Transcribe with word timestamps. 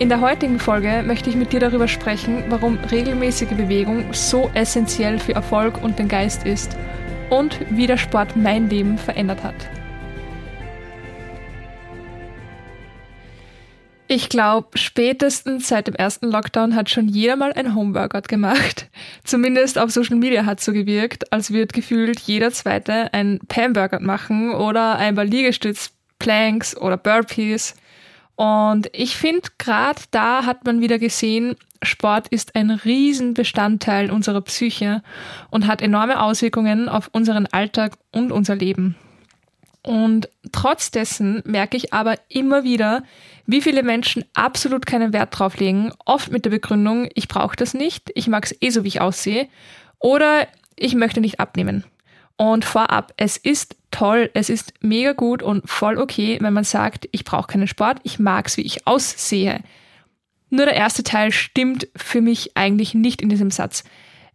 In 0.00 0.08
der 0.08 0.22
heutigen 0.22 0.58
Folge 0.58 1.02
möchte 1.06 1.28
ich 1.28 1.36
mit 1.36 1.52
dir 1.52 1.60
darüber 1.60 1.86
sprechen, 1.86 2.44
warum 2.48 2.78
regelmäßige 2.90 3.50
Bewegung 3.50 4.14
so 4.14 4.50
essentiell 4.54 5.18
für 5.18 5.34
Erfolg 5.34 5.82
und 5.82 5.98
den 5.98 6.08
Geist 6.08 6.46
ist 6.46 6.74
und 7.28 7.60
wie 7.68 7.86
der 7.86 7.98
Sport 7.98 8.34
mein 8.34 8.70
Leben 8.70 8.96
verändert 8.96 9.44
hat. 9.44 9.54
Ich 14.08 14.30
glaube, 14.30 14.78
spätestens 14.78 15.68
seit 15.68 15.86
dem 15.86 15.94
ersten 15.94 16.30
Lockdown 16.30 16.74
hat 16.74 16.88
schon 16.88 17.06
jeder 17.06 17.36
mal 17.36 17.52
ein 17.52 17.74
Homeworkout 17.74 18.26
gemacht. 18.26 18.88
Zumindest 19.24 19.78
auf 19.78 19.90
Social 19.90 20.16
Media 20.16 20.46
hat 20.46 20.62
so 20.62 20.72
gewirkt, 20.72 21.30
als 21.30 21.52
wird 21.52 21.74
gefühlt 21.74 22.20
jeder 22.20 22.52
zweite 22.52 23.12
ein 23.12 23.38
Pam-Workout 23.48 24.00
machen 24.00 24.54
oder 24.54 24.96
einmal 24.96 25.26
Liegestütz, 25.26 25.92
Planks 26.18 26.74
oder 26.74 26.96
Burpees. 26.96 27.74
Und 28.40 28.88
ich 28.94 29.18
finde, 29.18 29.50
gerade 29.58 30.00
da 30.12 30.46
hat 30.46 30.64
man 30.64 30.80
wieder 30.80 30.98
gesehen, 30.98 31.56
Sport 31.82 32.28
ist 32.28 32.54
ein 32.54 32.70
Riesenbestandteil 32.70 34.10
unserer 34.10 34.40
Psyche 34.40 35.02
und 35.50 35.66
hat 35.66 35.82
enorme 35.82 36.22
Auswirkungen 36.22 36.88
auf 36.88 37.10
unseren 37.12 37.44
Alltag 37.48 37.98
und 38.12 38.32
unser 38.32 38.56
Leben. 38.56 38.96
Und 39.82 40.30
trotz 40.52 40.90
dessen 40.90 41.42
merke 41.44 41.76
ich 41.76 41.92
aber 41.92 42.14
immer 42.30 42.64
wieder, 42.64 43.02
wie 43.44 43.60
viele 43.60 43.82
Menschen 43.82 44.24
absolut 44.32 44.86
keinen 44.86 45.12
Wert 45.12 45.38
drauf 45.38 45.58
legen, 45.58 45.92
oft 46.06 46.32
mit 46.32 46.46
der 46.46 46.50
Begründung, 46.50 47.10
ich 47.14 47.28
brauche 47.28 47.56
das 47.56 47.74
nicht, 47.74 48.10
ich 48.14 48.26
mag 48.26 48.46
es 48.46 48.56
eh 48.62 48.70
so, 48.70 48.84
wie 48.84 48.88
ich 48.88 49.02
aussehe, 49.02 49.48
oder 49.98 50.48
ich 50.76 50.94
möchte 50.94 51.20
nicht 51.20 51.40
abnehmen. 51.40 51.84
Und 52.40 52.64
vorab, 52.64 53.12
es 53.18 53.36
ist 53.36 53.76
toll, 53.90 54.30
es 54.32 54.48
ist 54.48 54.72
mega 54.80 55.12
gut 55.12 55.42
und 55.42 55.68
voll 55.68 55.98
okay, 55.98 56.38
wenn 56.40 56.54
man 56.54 56.64
sagt, 56.64 57.06
ich 57.12 57.24
brauche 57.24 57.48
keinen 57.48 57.66
Sport, 57.66 57.98
ich 58.02 58.18
mag 58.18 58.46
es, 58.46 58.56
wie 58.56 58.62
ich 58.62 58.86
aussehe. 58.86 59.60
Nur 60.48 60.64
der 60.64 60.74
erste 60.74 61.02
Teil 61.02 61.32
stimmt 61.32 61.88
für 61.94 62.22
mich 62.22 62.56
eigentlich 62.56 62.94
nicht 62.94 63.20
in 63.20 63.28
diesem 63.28 63.50
Satz. 63.50 63.84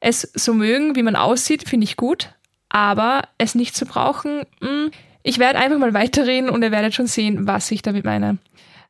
Es 0.01 0.21
so 0.35 0.53
mögen, 0.53 0.95
wie 0.95 1.01
man 1.01 1.15
aussieht, 1.15 1.67
finde 1.67 1.85
ich 1.85 1.97
gut, 1.97 2.29
aber 2.69 3.23
es 3.39 3.55
nicht 3.55 3.75
zu 3.75 3.87
brauchen, 3.87 4.43
mh, 4.59 4.69
hm, 4.69 4.91
ich 5.23 5.39
werde 5.39 5.57
einfach 5.57 5.79
mal 5.79 5.95
weiterreden 5.95 6.51
und 6.51 6.61
ihr 6.61 6.69
werdet 6.69 6.93
schon 6.93 7.07
sehen, 7.07 7.47
was 7.47 7.71
ich 7.71 7.81
damit 7.81 8.05
meine. 8.05 8.37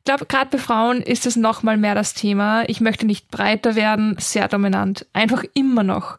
Ich 0.00 0.04
glaube, 0.04 0.26
gerade 0.26 0.50
bei 0.50 0.58
Frauen 0.58 1.00
ist 1.00 1.24
es 1.24 1.36
nochmal 1.36 1.78
mehr 1.78 1.94
das 1.94 2.12
Thema. 2.12 2.68
Ich 2.68 2.82
möchte 2.82 3.06
nicht 3.06 3.30
breiter 3.30 3.76
werden, 3.76 4.16
sehr 4.18 4.46
dominant. 4.46 5.06
Einfach 5.14 5.42
immer 5.54 5.84
noch 5.84 6.18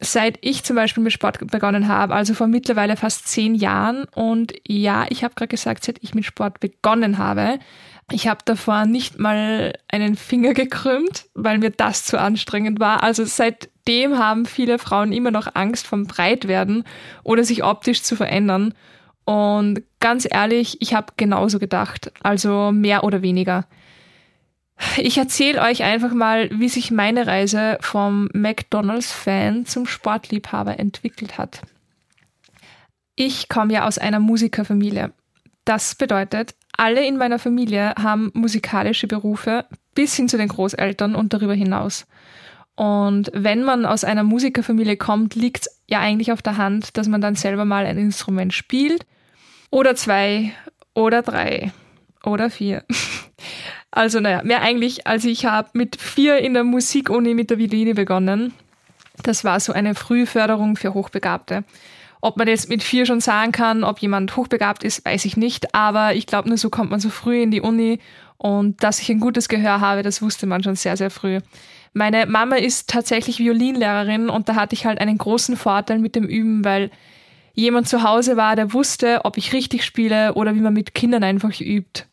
seit 0.00 0.38
ich 0.40 0.64
zum 0.64 0.76
Beispiel 0.76 1.02
mit 1.02 1.12
Sport 1.12 1.38
begonnen 1.50 1.86
habe, 1.86 2.14
also 2.14 2.32
vor 2.34 2.46
mittlerweile 2.46 2.96
fast 2.96 3.28
zehn 3.28 3.54
Jahren. 3.54 4.04
Und 4.14 4.54
ja, 4.66 5.06
ich 5.10 5.22
habe 5.22 5.34
gerade 5.34 5.48
gesagt, 5.48 5.84
seit 5.84 5.98
ich 6.02 6.14
mit 6.14 6.24
Sport 6.24 6.58
begonnen 6.60 7.18
habe, 7.18 7.58
ich 8.10 8.26
habe 8.26 8.40
davor 8.44 8.86
nicht 8.86 9.18
mal 9.18 9.72
einen 9.88 10.16
Finger 10.16 10.54
gekrümmt, 10.54 11.26
weil 11.34 11.58
mir 11.58 11.70
das 11.70 12.04
zu 12.04 12.18
anstrengend 12.18 12.80
war. 12.80 13.02
Also 13.02 13.24
seitdem 13.24 14.18
haben 14.18 14.46
viele 14.46 14.78
Frauen 14.78 15.12
immer 15.12 15.30
noch 15.30 15.54
Angst 15.54 15.86
vom 15.86 16.06
Breitwerden 16.06 16.84
oder 17.22 17.44
sich 17.44 17.62
optisch 17.62 18.02
zu 18.02 18.16
verändern. 18.16 18.74
Und 19.24 19.82
ganz 20.00 20.26
ehrlich, 20.28 20.78
ich 20.80 20.94
habe 20.94 21.12
genauso 21.16 21.58
gedacht, 21.58 22.10
also 22.22 22.72
mehr 22.72 23.04
oder 23.04 23.22
weniger. 23.22 23.66
Ich 24.96 25.18
erzähle 25.18 25.60
euch 25.60 25.82
einfach 25.82 26.12
mal, 26.12 26.48
wie 26.52 26.68
sich 26.68 26.90
meine 26.90 27.26
Reise 27.26 27.78
vom 27.80 28.28
McDonald's-Fan 28.32 29.66
zum 29.66 29.86
Sportliebhaber 29.86 30.78
entwickelt 30.78 31.38
hat. 31.38 31.62
Ich 33.14 33.48
komme 33.48 33.74
ja 33.74 33.86
aus 33.86 33.98
einer 33.98 34.20
Musikerfamilie. 34.20 35.12
Das 35.64 35.94
bedeutet, 35.94 36.54
alle 36.76 37.06
in 37.06 37.18
meiner 37.18 37.38
Familie 37.38 37.94
haben 38.02 38.30
musikalische 38.32 39.06
Berufe 39.06 39.66
bis 39.94 40.14
hin 40.16 40.28
zu 40.28 40.38
den 40.38 40.48
Großeltern 40.48 41.14
und 41.14 41.34
darüber 41.34 41.54
hinaus. 41.54 42.06
Und 42.74 43.30
wenn 43.34 43.62
man 43.62 43.84
aus 43.84 44.04
einer 44.04 44.22
Musikerfamilie 44.22 44.96
kommt, 44.96 45.34
liegt 45.34 45.66
es 45.66 45.82
ja 45.86 46.00
eigentlich 46.00 46.32
auf 46.32 46.40
der 46.40 46.56
Hand, 46.56 46.96
dass 46.96 47.08
man 47.08 47.20
dann 47.20 47.34
selber 47.34 47.66
mal 47.66 47.84
ein 47.84 47.98
Instrument 47.98 48.54
spielt 48.54 49.04
oder 49.70 49.94
zwei 49.94 50.52
oder 50.94 51.20
drei 51.20 51.72
oder 52.24 52.48
vier. 52.48 52.84
Also 53.90 54.20
naja, 54.20 54.42
mehr 54.44 54.62
eigentlich, 54.62 55.06
als 55.06 55.24
ich 55.24 55.44
habe 55.46 55.70
mit 55.72 56.00
vier 56.00 56.38
in 56.38 56.54
der 56.54 56.64
Musikuni 56.64 57.34
mit 57.34 57.50
der 57.50 57.58
Violine 57.58 57.94
begonnen. 57.94 58.54
Das 59.22 59.44
war 59.44 59.58
so 59.60 59.72
eine 59.72 59.94
Frühförderung 59.94 60.76
für 60.76 60.94
Hochbegabte. 60.94 61.64
Ob 62.22 62.36
man 62.36 62.48
jetzt 62.48 62.68
mit 62.68 62.82
vier 62.82 63.06
schon 63.06 63.20
sagen 63.20 63.50
kann, 63.50 63.82
ob 63.82 63.98
jemand 63.98 64.36
hochbegabt 64.36 64.84
ist, 64.84 65.04
weiß 65.04 65.24
ich 65.24 65.36
nicht. 65.36 65.74
Aber 65.74 66.14
ich 66.14 66.26
glaube, 66.26 66.48
nur 66.48 66.58
so 66.58 66.70
kommt 66.70 66.90
man 66.90 67.00
so 67.00 67.08
früh 67.08 67.42
in 67.42 67.50
die 67.50 67.62
Uni. 67.62 67.98
Und 68.36 68.82
dass 68.82 69.00
ich 69.00 69.10
ein 69.10 69.20
gutes 69.20 69.48
Gehör 69.48 69.80
habe, 69.80 70.02
das 70.02 70.22
wusste 70.22 70.46
man 70.46 70.62
schon 70.62 70.76
sehr, 70.76 70.96
sehr 70.96 71.10
früh. 71.10 71.40
Meine 71.92 72.26
Mama 72.26 72.56
ist 72.56 72.88
tatsächlich 72.88 73.38
Violinlehrerin 73.38 74.28
und 74.28 74.48
da 74.48 74.54
hatte 74.54 74.74
ich 74.74 74.86
halt 74.86 75.00
einen 75.00 75.18
großen 75.18 75.56
Vorteil 75.56 75.98
mit 75.98 76.14
dem 76.14 76.24
Üben, 76.24 76.64
weil 76.64 76.90
jemand 77.54 77.88
zu 77.88 78.02
Hause 78.02 78.36
war, 78.36 78.54
der 78.54 78.72
wusste, 78.72 79.24
ob 79.24 79.36
ich 79.36 79.52
richtig 79.52 79.84
spiele 79.84 80.34
oder 80.34 80.54
wie 80.54 80.60
man 80.60 80.72
mit 80.72 80.94
Kindern 80.94 81.24
einfach 81.24 81.60
übt. 81.60 82.04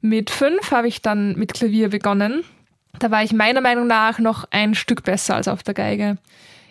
Mit 0.00 0.30
fünf 0.30 0.70
habe 0.70 0.88
ich 0.88 1.02
dann 1.02 1.36
mit 1.36 1.54
Klavier 1.54 1.90
begonnen. 1.90 2.44
Da 2.98 3.10
war 3.10 3.22
ich 3.22 3.32
meiner 3.32 3.60
Meinung 3.60 3.86
nach 3.86 4.18
noch 4.18 4.46
ein 4.50 4.74
Stück 4.74 5.04
besser 5.04 5.36
als 5.36 5.48
auf 5.48 5.62
der 5.62 5.74
Geige. 5.74 6.16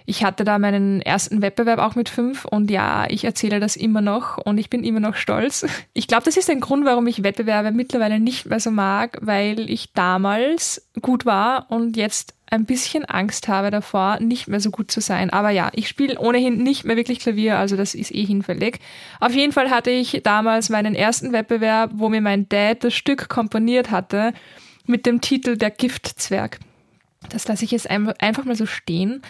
Ich 0.08 0.24
hatte 0.24 0.44
da 0.44 0.60
meinen 0.60 1.02
ersten 1.02 1.42
Wettbewerb 1.42 1.80
auch 1.80 1.96
mit 1.96 2.10
fünf 2.10 2.46
und 2.46 2.70
ja, 2.70 3.06
ich 3.10 3.26
erzähle 3.26 3.60
das 3.60 3.76
immer 3.76 4.02
noch 4.02 4.38
und 4.38 4.60
ich 4.60 4.70
bin 4.70 4.84
immer 4.84 5.00
noch 5.00 5.16
stolz. 5.16 5.66
Ich 5.94 6.08
glaube, 6.08 6.26
das 6.26 6.38
ist 6.38 6.50
ein 6.50 6.60
Grund, 6.60 6.86
warum 6.86 7.08
ich 7.08 7.24
Wettbewerbe 7.24 7.72
mittlerweile 7.72 8.20
nicht 8.20 8.46
mehr 8.46 8.60
so 8.60 8.70
mag, 8.70 9.18
weil 9.22 9.70
ich 9.70 9.94
damals 9.94 10.88
gut 11.02 11.26
war 11.26 11.72
und 11.72 11.98
jetzt 11.98 12.35
ein 12.50 12.66
bisschen 12.66 13.06
Angst 13.06 13.48
habe 13.48 13.72
davor, 13.72 14.20
nicht 14.20 14.48
mehr 14.48 14.60
so 14.60 14.72
gut 14.72 14.92
zu 14.92 15.02
sein. 15.02 15.30
Aber 15.30 15.50
ja, 15.50 15.72
ich 15.74 15.88
spiele 15.88 16.20
ohnehin 16.20 16.62
nicht 16.62 16.86
mehr 16.86 16.96
wirklich 16.96 17.20
Klavier, 17.20 17.58
also 17.58 17.76
das 17.76 17.96
ist 17.96 18.14
eh 18.14 18.26
hinfällig. 18.26 18.80
Auf 19.20 19.34
jeden 19.34 19.52
Fall 19.52 19.70
hatte 19.70 19.92
ich 19.92 20.22
damals 20.24 20.70
meinen 20.70 20.96
ersten 20.96 21.32
Wettbewerb, 21.32 21.92
wo 21.96 22.10
mir 22.10 22.22
mein 22.22 22.48
Dad 22.50 22.84
das 22.84 22.94
Stück 22.94 23.30
komponiert 23.30 23.92
hatte 23.92 24.34
mit 24.86 25.06
dem 25.06 25.22
Titel 25.22 25.58
Der 25.58 25.72
Giftzwerg. 25.72 26.60
Das 27.30 27.48
lasse 27.48 27.66
ich 27.66 27.72
jetzt 27.72 27.90
einfach 27.90 28.46
mal 28.46 28.56
so 28.56 28.66
stehen. 28.66 29.22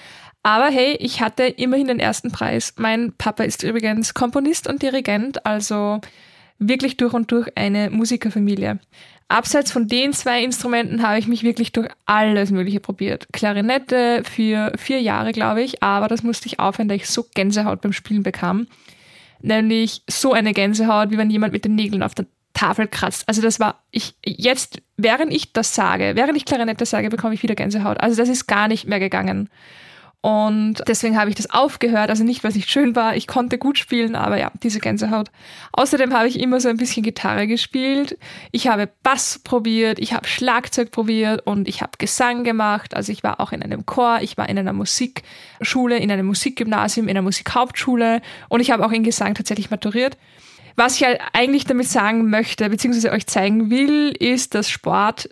Aber 0.43 0.67
hey, 0.67 0.95
ich 0.99 1.21
hatte 1.21 1.43
immerhin 1.43 1.87
den 1.87 1.99
ersten 1.99 2.31
Preis. 2.31 2.73
Mein 2.77 3.13
Papa 3.17 3.43
ist 3.43 3.63
übrigens 3.63 4.13
Komponist 4.13 4.67
und 4.67 4.83
Dirigent, 4.83 5.45
also 5.45 6.01
wirklich 6.59 6.97
durch 6.97 7.13
und 7.13 7.31
durch 7.31 7.57
eine 7.57 7.89
Musikerfamilie. 7.89 8.79
Abseits 9.27 9.71
von 9.71 9.87
den 9.87 10.13
zwei 10.13 10.43
Instrumenten 10.43 11.01
habe 11.01 11.17
ich 11.17 11.27
mich 11.27 11.41
wirklich 11.41 11.71
durch 11.71 11.89
alles 12.05 12.51
Mögliche 12.51 12.79
probiert. 12.79 13.27
Klarinette 13.33 14.21
für 14.23 14.71
vier 14.77 15.01
Jahre, 15.01 15.31
glaube 15.31 15.63
ich, 15.63 15.81
aber 15.81 16.07
das 16.07 16.21
musste 16.21 16.47
ich 16.47 16.59
aufhören, 16.59 16.87
da 16.87 16.95
ich 16.95 17.09
so 17.09 17.25
Gänsehaut 17.33 17.81
beim 17.81 17.93
Spielen 17.93 18.21
bekam. 18.21 18.67
Nämlich 19.41 20.03
so 20.07 20.33
eine 20.33 20.53
Gänsehaut, 20.53 21.09
wie 21.09 21.17
wenn 21.17 21.31
jemand 21.31 21.53
mit 21.53 21.65
den 21.65 21.75
Nägeln 21.75 22.03
auf 22.03 22.13
der 22.13 22.27
Tafel 22.53 22.87
kratzt. 22.87 23.27
Also 23.27 23.41
das 23.41 23.59
war, 23.59 23.83
ich, 23.91 24.15
jetzt, 24.23 24.81
während 24.95 25.33
ich 25.33 25.53
das 25.53 25.73
sage, 25.73 26.13
während 26.15 26.37
ich 26.37 26.45
Klarinette 26.45 26.85
sage, 26.85 27.09
bekomme 27.09 27.33
ich 27.33 27.43
wieder 27.43 27.55
Gänsehaut. 27.55 27.99
Also 27.99 28.15
das 28.15 28.29
ist 28.29 28.45
gar 28.45 28.67
nicht 28.67 28.87
mehr 28.87 28.99
gegangen. 28.99 29.49
Und 30.25 30.81
deswegen 30.87 31.19
habe 31.19 31.29
ich 31.29 31.35
das 31.35 31.51
aufgehört. 31.51 32.09
Also 32.09 32.23
nicht, 32.23 32.43
weil 32.43 32.49
es 32.49 32.55
nicht 32.55 32.71
schön 32.71 32.95
war. 32.95 33.15
Ich 33.15 33.27
konnte 33.27 33.59
gut 33.59 33.77
spielen, 33.77 34.15
aber 34.15 34.39
ja, 34.39 34.51
diese 34.63 34.79
Gänsehaut. 34.79 35.29
Außerdem 35.71 36.15
habe 36.15 36.27
ich 36.27 36.39
immer 36.39 36.59
so 36.59 36.67
ein 36.67 36.77
bisschen 36.77 37.03
Gitarre 37.03 37.45
gespielt. 37.45 38.17
Ich 38.51 38.67
habe 38.67 38.89
Bass 39.03 39.39
probiert, 39.43 39.99
ich 39.99 40.13
habe 40.13 40.27
Schlagzeug 40.27 40.89
probiert 40.89 41.45
und 41.45 41.67
ich 41.67 41.83
habe 41.83 41.91
Gesang 41.99 42.43
gemacht. 42.43 42.95
Also 42.95 43.11
ich 43.11 43.21
war 43.21 43.39
auch 43.39 43.51
in 43.51 43.61
einem 43.61 43.85
Chor, 43.85 44.17
ich 44.21 44.35
war 44.35 44.49
in 44.49 44.57
einer 44.57 44.73
Musikschule, 44.73 45.99
in 45.99 46.11
einem 46.11 46.25
Musikgymnasium, 46.25 47.07
in 47.07 47.11
einer 47.11 47.21
Musikhauptschule 47.21 48.23
und 48.49 48.61
ich 48.61 48.71
habe 48.71 48.83
auch 48.83 48.91
in 48.91 49.03
Gesang 49.03 49.35
tatsächlich 49.35 49.69
maturiert. 49.69 50.17
Was 50.75 50.95
ich 50.95 51.03
halt 51.03 51.21
eigentlich 51.33 51.65
damit 51.65 51.87
sagen 51.87 52.31
möchte, 52.31 52.67
beziehungsweise 52.67 53.11
euch 53.11 53.27
zeigen 53.27 53.69
will, 53.69 54.11
ist, 54.19 54.55
dass 54.55 54.71
Sport 54.71 55.29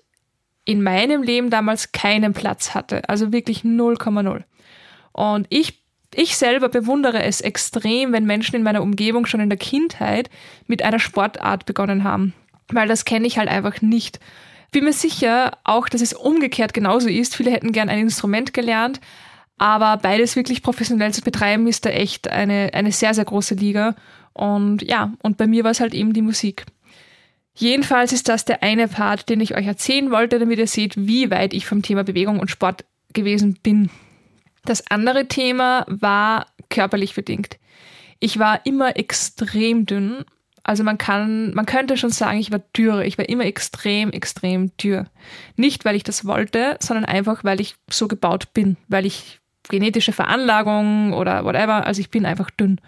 in 0.66 0.84
meinem 0.84 1.24
Leben 1.24 1.50
damals 1.50 1.94
keinen 1.94 2.34
Platz 2.34 2.76
hatte. 2.76 3.10
Also 3.10 3.34
wirklich 3.34 3.62
0,0. 3.62 4.44
Und 5.14 5.48
ich 5.50 5.84
ich 6.16 6.38
selber 6.38 6.70
bewundere 6.70 7.24
es 7.24 7.42
extrem, 7.42 8.14
wenn 8.14 8.26
Menschen 8.26 8.56
in 8.56 8.64
meiner 8.64 8.84
Umgebung 8.84 9.26
schon 9.26 9.40
in 9.40 9.50
der 9.50 9.58
Kindheit 9.58 10.30
mit 10.68 10.84
einer 10.84 11.00
Sportart 11.00 11.66
begonnen 11.66 12.04
haben. 12.04 12.34
Weil 12.72 12.88
das 12.88 13.06
kenne 13.06 13.26
ich 13.26 13.40
halt 13.40 13.50
einfach 13.50 13.82
nicht. 13.82 14.20
Bin 14.72 14.84
mir 14.84 14.94
sicher 14.94 15.58
auch, 15.64 15.90
dass 15.90 16.02
es 16.02 16.14
umgekehrt 16.14 16.74
genauso 16.74 17.08
ist. 17.10 17.36
Viele 17.36 17.52
hätten 17.52 17.72
gern 17.72 17.90
ein 17.90 18.00
Instrument 18.00 18.54
gelernt, 18.54 19.00
Aber 19.58 19.98
beides 19.98 20.36
wirklich 20.36 20.64
professionell 20.64 21.14
zu 21.14 21.22
betreiben, 21.22 21.68
ist 21.68 21.86
da 21.86 21.90
echt 21.90 22.28
eine, 22.28 22.72
eine 22.74 22.92
sehr, 22.92 23.14
sehr 23.14 23.26
große 23.26 23.56
Liga. 23.56 23.96
Und 24.34 24.82
ja, 24.82 25.14
und 25.22 25.38
bei 25.38 25.48
mir 25.48 25.64
war 25.64 25.72
es 25.72 25.80
halt 25.80 25.94
eben 25.94 26.14
die 26.14 26.22
Musik. 26.22 26.66
Jedenfalls 27.56 28.12
ist 28.14 28.30
das 28.30 28.46
der 28.46 28.64
eine 28.64 28.88
Part, 28.88 29.30
den 29.30 29.40
ich 29.40 29.56
euch 29.56 29.68
erzählen 29.68 30.10
wollte, 30.10 30.40
damit 30.40 30.58
ihr 30.58 30.68
seht, 30.68 30.98
wie 30.98 31.30
weit 31.30 31.54
ich 31.54 31.68
vom 31.68 31.84
Thema 31.84 32.04
Bewegung 32.04 32.40
und 32.40 32.50
Sport 32.50 32.84
gewesen 33.14 33.60
bin. 33.62 33.92
Das 34.66 34.88
andere 34.88 35.28
Thema 35.28 35.86
war 35.88 36.48
körperlich 36.70 37.16
bedingt. 37.16 37.58
Ich 38.20 38.40
war 38.40 38.66
immer 38.66 38.96
extrem 38.98 39.86
dünn. 39.86 40.24
Also 40.64 40.84
man 40.84 40.98
kann, 40.98 41.54
man 41.54 41.66
könnte 41.66 41.98
schon 41.98 42.12
sagen, 42.12 42.40
ich 42.40 42.52
war 42.52 42.62
dürre. 42.76 43.06
Ich 43.06 43.18
war 43.18 43.28
immer 43.28 43.46
extrem, 43.46 44.12
extrem 44.12 44.76
dürr. 44.78 45.08
Nicht, 45.58 45.84
weil 45.84 45.96
ich 45.96 46.04
das 46.04 46.26
wollte, 46.26 46.78
sondern 46.80 47.06
einfach, 47.06 47.44
weil 47.44 47.60
ich 47.60 47.76
so 47.90 48.08
gebaut 48.08 48.54
bin, 48.54 48.78
weil 48.88 49.06
ich 49.06 49.42
genetische 49.70 50.14
Veranlagung 50.14 51.14
oder 51.14 51.46
whatever, 51.46 51.86
also 51.86 52.02
ich 52.02 52.10
bin 52.10 52.26
einfach 52.26 52.50
dünn. 52.50 52.80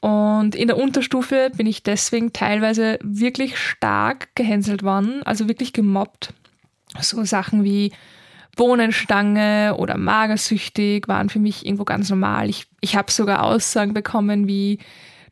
Und 0.00 0.54
in 0.54 0.68
der 0.68 0.76
Unterstufe 0.76 1.50
bin 1.56 1.66
ich 1.66 1.82
deswegen 1.82 2.32
teilweise 2.32 2.98
wirklich 3.02 3.58
stark 3.58 4.34
gehänselt 4.34 4.82
worden, 4.82 5.22
also 5.24 5.48
wirklich 5.48 5.72
gemobbt. 5.72 6.32
So 7.00 7.24
Sachen 7.24 7.64
wie 7.64 7.92
Bohnenstange 8.56 9.76
oder 9.78 9.96
magersüchtig 9.96 11.06
waren 11.08 11.28
für 11.28 11.38
mich 11.38 11.64
irgendwo 11.64 11.84
ganz 11.84 12.10
normal. 12.10 12.48
Ich, 12.48 12.66
ich 12.80 12.96
habe 12.96 13.12
sogar 13.12 13.44
Aussagen 13.44 13.94
bekommen 13.94 14.48
wie, 14.48 14.78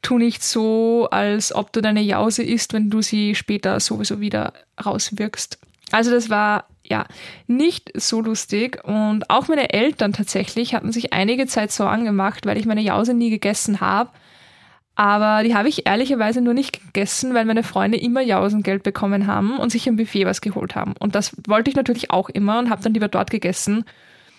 tu 0.04 0.18
nicht 0.18 0.44
so, 0.44 1.08
als 1.10 1.54
ob 1.54 1.72
du 1.72 1.80
deine 1.80 2.02
Jause 2.02 2.42
isst, 2.42 2.72
wenn 2.72 2.90
du 2.90 3.02
sie 3.02 3.34
später 3.34 3.80
sowieso 3.80 4.20
wieder 4.20 4.52
rauswirkst. 4.84 5.58
Also 5.90 6.10
das 6.10 6.30
war 6.30 6.66
ja 6.84 7.06
nicht 7.46 7.90
so 7.94 8.20
lustig 8.20 8.84
und 8.84 9.30
auch 9.30 9.48
meine 9.48 9.72
Eltern 9.72 10.12
tatsächlich 10.12 10.74
hatten 10.74 10.92
sich 10.92 11.12
einige 11.12 11.46
Zeit 11.46 11.72
Sorgen 11.72 12.04
gemacht, 12.04 12.46
weil 12.46 12.58
ich 12.58 12.66
meine 12.66 12.82
Jause 12.82 13.14
nie 13.14 13.30
gegessen 13.30 13.80
habe 13.80 14.10
aber 14.96 15.42
die 15.42 15.54
habe 15.54 15.68
ich 15.68 15.86
ehrlicherweise 15.86 16.40
nur 16.40 16.54
nicht 16.54 16.80
gegessen, 16.80 17.34
weil 17.34 17.44
meine 17.44 17.64
Freunde 17.64 17.98
immer 17.98 18.20
Jausengeld 18.20 18.82
bekommen 18.82 19.26
haben 19.26 19.58
und 19.58 19.70
sich 19.70 19.86
im 19.86 19.96
Buffet 19.96 20.24
was 20.24 20.40
geholt 20.40 20.76
haben. 20.76 20.94
Und 20.98 21.14
das 21.14 21.32
wollte 21.48 21.70
ich 21.70 21.76
natürlich 21.76 22.10
auch 22.10 22.28
immer 22.28 22.58
und 22.58 22.70
habe 22.70 22.82
dann 22.82 22.94
lieber 22.94 23.08
dort 23.08 23.30
gegessen. 23.30 23.84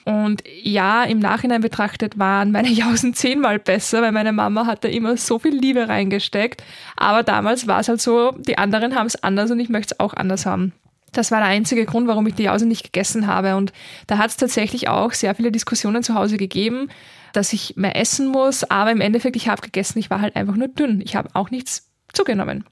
Und 0.05 0.43
ja, 0.61 1.03
im 1.03 1.19
Nachhinein 1.19 1.61
betrachtet 1.61 2.17
waren 2.17 2.51
meine 2.51 2.69
Jausen 2.71 3.13
zehnmal 3.13 3.59
besser, 3.59 4.01
weil 4.01 4.13
meine 4.13 4.31
Mama 4.31 4.65
hat 4.65 4.83
da 4.83 4.87
immer 4.87 5.17
so 5.17 5.39
viel 5.39 5.55
Liebe 5.55 5.89
reingesteckt. 5.89 6.63
Aber 6.95 7.23
damals 7.23 7.67
war 7.67 7.81
es 7.81 7.89
halt 7.89 7.99
so, 7.99 8.31
die 8.31 8.57
anderen 8.57 8.95
haben 8.95 9.07
es 9.07 9.21
anders 9.21 9.51
und 9.51 9.59
ich 9.59 9.69
möchte 9.69 9.95
es 9.95 9.99
auch 9.99 10.13
anders 10.13 10.45
haben. 10.45 10.71
Das 11.11 11.31
war 11.31 11.39
der 11.39 11.47
einzige 11.47 11.85
Grund, 11.85 12.07
warum 12.07 12.27
ich 12.27 12.35
die 12.35 12.43
Jause 12.43 12.65
nicht 12.65 12.83
gegessen 12.83 13.27
habe. 13.27 13.55
Und 13.55 13.73
da 14.07 14.17
hat 14.17 14.29
es 14.29 14.37
tatsächlich 14.37 14.87
auch 14.87 15.11
sehr 15.11 15.33
viele 15.35 15.51
Diskussionen 15.51 16.03
zu 16.03 16.13
Hause 16.13 16.37
gegeben 16.37 16.89
dass 17.35 17.53
ich 17.53 17.75
mehr 17.75 17.95
essen 17.95 18.27
muss, 18.27 18.63
aber 18.63 18.91
im 18.91 19.01
Endeffekt, 19.01 19.35
ich 19.35 19.47
habe 19.47 19.61
gegessen, 19.61 19.99
ich 19.99 20.09
war 20.09 20.21
halt 20.21 20.35
einfach 20.35 20.55
nur 20.55 20.67
dünn. 20.67 21.01
Ich 21.01 21.15
habe 21.15 21.29
auch 21.33 21.51
nichts 21.51 21.91
zugenommen. 22.13 22.65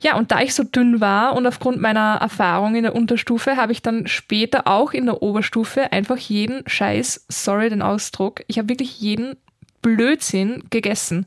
Ja, 0.00 0.16
und 0.16 0.30
da 0.30 0.40
ich 0.40 0.54
so 0.54 0.62
dünn 0.62 1.00
war 1.00 1.34
und 1.34 1.46
aufgrund 1.46 1.80
meiner 1.80 2.18
Erfahrung 2.20 2.76
in 2.76 2.84
der 2.84 2.94
Unterstufe 2.94 3.56
habe 3.56 3.72
ich 3.72 3.82
dann 3.82 4.06
später 4.06 4.68
auch 4.68 4.92
in 4.92 5.06
der 5.06 5.22
Oberstufe 5.22 5.92
einfach 5.92 6.16
jeden 6.18 6.62
Scheiß, 6.68 7.26
sorry 7.28 7.68
den 7.68 7.82
Ausdruck, 7.82 8.42
ich 8.46 8.58
habe 8.58 8.68
wirklich 8.68 9.00
jeden 9.00 9.36
Blödsinn 9.82 10.64
gegessen. 10.70 11.26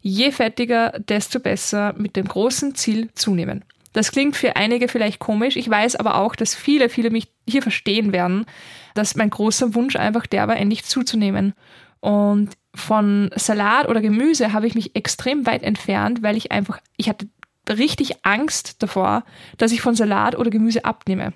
Je 0.00 0.30
fettiger, 0.30 0.90
desto 0.98 1.40
besser, 1.40 1.94
mit 1.96 2.16
dem 2.16 2.26
großen 2.26 2.74
Ziel 2.74 3.10
zunehmen. 3.14 3.64
Das 3.92 4.10
klingt 4.10 4.36
für 4.36 4.56
einige 4.56 4.88
vielleicht 4.88 5.18
komisch, 5.18 5.56
ich 5.56 5.68
weiß 5.68 5.96
aber 5.96 6.16
auch, 6.16 6.34
dass 6.34 6.54
viele, 6.54 6.88
viele 6.88 7.10
mich 7.10 7.28
hier 7.48 7.62
verstehen 7.62 8.12
werden, 8.12 8.46
dass 8.94 9.16
mein 9.16 9.30
großer 9.30 9.74
Wunsch 9.74 9.96
einfach 9.96 10.26
der 10.26 10.48
war, 10.48 10.56
endlich 10.56 10.84
zuzunehmen. 10.84 11.54
Und 12.02 12.50
von 12.74 13.30
Salat 13.36 13.88
oder 13.88 14.00
Gemüse 14.00 14.52
habe 14.52 14.66
ich 14.66 14.74
mich 14.74 14.96
extrem 14.96 15.46
weit 15.46 15.62
entfernt, 15.62 16.22
weil 16.22 16.36
ich 16.36 16.50
einfach, 16.50 16.80
ich 16.96 17.08
hatte 17.08 17.28
richtig 17.68 18.24
Angst 18.24 18.82
davor, 18.82 19.24
dass 19.56 19.70
ich 19.70 19.82
von 19.82 19.94
Salat 19.94 20.36
oder 20.36 20.50
Gemüse 20.50 20.84
abnehme. 20.84 21.32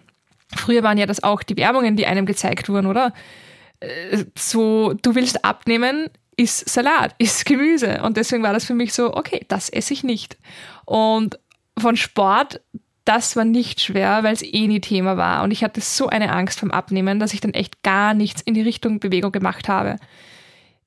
Früher 0.56 0.82
waren 0.82 0.98
ja 0.98 1.06
das 1.06 1.22
auch 1.22 1.44
die 1.44 1.56
Werbungen, 1.56 1.96
die 1.96 2.06
einem 2.06 2.26
gezeigt 2.26 2.68
wurden, 2.68 2.86
oder? 2.86 3.12
Äh, 3.78 4.24
so, 4.36 4.92
du 4.94 5.14
willst 5.14 5.44
abnehmen, 5.44 6.08
isst 6.36 6.68
Salat, 6.68 7.14
isst 7.18 7.46
Gemüse. 7.46 8.02
Und 8.02 8.16
deswegen 8.16 8.42
war 8.42 8.52
das 8.52 8.64
für 8.64 8.74
mich 8.74 8.92
so, 8.92 9.14
okay, 9.14 9.44
das 9.46 9.68
esse 9.68 9.92
ich 9.92 10.02
nicht. 10.02 10.36
Und 10.84 11.38
von 11.78 11.96
Sport, 11.96 12.60
das 13.04 13.36
war 13.36 13.44
nicht 13.44 13.80
schwer, 13.80 14.24
weil 14.24 14.34
es 14.34 14.42
eh 14.42 14.66
nie 14.66 14.80
Thema 14.80 15.16
war. 15.16 15.44
Und 15.44 15.52
ich 15.52 15.62
hatte 15.62 15.80
so 15.80 16.08
eine 16.08 16.32
Angst 16.32 16.58
vom 16.58 16.72
Abnehmen, 16.72 17.20
dass 17.20 17.34
ich 17.34 17.40
dann 17.40 17.54
echt 17.54 17.84
gar 17.84 18.14
nichts 18.14 18.42
in 18.42 18.54
die 18.54 18.62
Richtung 18.62 18.98
Bewegung 18.98 19.30
gemacht 19.30 19.68
habe. 19.68 19.98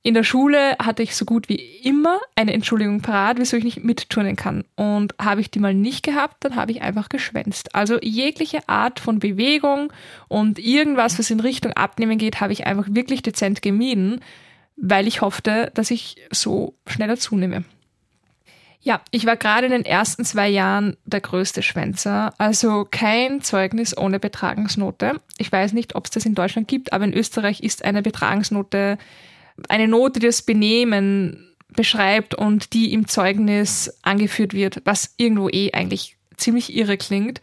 In 0.01 0.13
der 0.13 0.23
Schule 0.23 0.77
hatte 0.79 1.03
ich 1.03 1.13
so 1.13 1.25
gut 1.25 1.49
wie 1.49 1.55
immer 1.55 2.19
eine 2.35 2.53
Entschuldigung 2.53 3.01
parat, 3.01 3.37
wieso 3.37 3.57
ich 3.57 3.65
nicht 3.65 3.83
mitturnen 3.83 4.37
kann. 4.37 4.63
Und 4.75 5.13
habe 5.19 5.41
ich 5.41 5.51
die 5.51 5.59
mal 5.59 5.73
nicht 5.73 6.03
gehabt, 6.03 6.45
dann 6.45 6.55
habe 6.55 6.71
ich 6.71 6.81
einfach 6.81 7.09
geschwänzt. 7.09 7.75
Also 7.75 7.99
jegliche 8.01 8.67
Art 8.69 9.01
von 9.01 9.19
Bewegung 9.19 9.91
und 10.29 10.57
irgendwas, 10.57 11.19
was 11.19 11.29
in 11.29 11.41
Richtung 11.41 11.73
Abnehmen 11.73 12.17
geht, 12.17 12.39
habe 12.39 12.53
ich 12.53 12.65
einfach 12.65 12.87
wirklich 12.89 13.23
dezent 13.23 13.61
gemieden, 13.61 14.21
weil 14.77 15.05
ich 15.05 15.19
hoffte, 15.19 15.69
dass 15.73 15.91
ich 15.91 16.15
so 16.31 16.75
schneller 16.87 17.17
zunehme. 17.17 17.65
Ja, 18.81 19.01
ich 19.11 19.25
war 19.25 19.35
gerade 19.35 19.65
in 19.65 19.73
den 19.73 19.83
ersten 19.83 20.23
zwei 20.23 20.47
Jahren 20.47 20.95
der 21.03 21.19
größte 21.19 21.61
Schwänzer, 21.61 22.33
also 22.37 22.87
kein 22.89 23.41
Zeugnis 23.41 23.97
ohne 23.97 24.21
Betragensnote. 24.21 25.19
Ich 25.37 25.51
weiß 25.51 25.73
nicht, 25.73 25.95
ob 25.95 26.05
es 26.05 26.11
das 26.11 26.25
in 26.25 26.35
Deutschland 26.35 26.69
gibt, 26.69 26.93
aber 26.93 27.03
in 27.03 27.13
Österreich 27.13 27.59
ist 27.61 27.83
eine 27.83 28.01
Betragensnote 28.01 28.97
eine 29.67 29.87
Note, 29.87 30.19
die 30.19 30.27
das 30.27 30.41
Benehmen 30.41 31.55
beschreibt 31.75 32.33
und 32.33 32.73
die 32.73 32.93
im 32.93 33.07
Zeugnis 33.07 33.99
angeführt 34.01 34.53
wird, 34.53 34.81
was 34.85 35.13
irgendwo 35.17 35.49
eh 35.49 35.71
eigentlich 35.73 36.17
ziemlich 36.37 36.75
irre 36.75 36.97
klingt. 36.97 37.41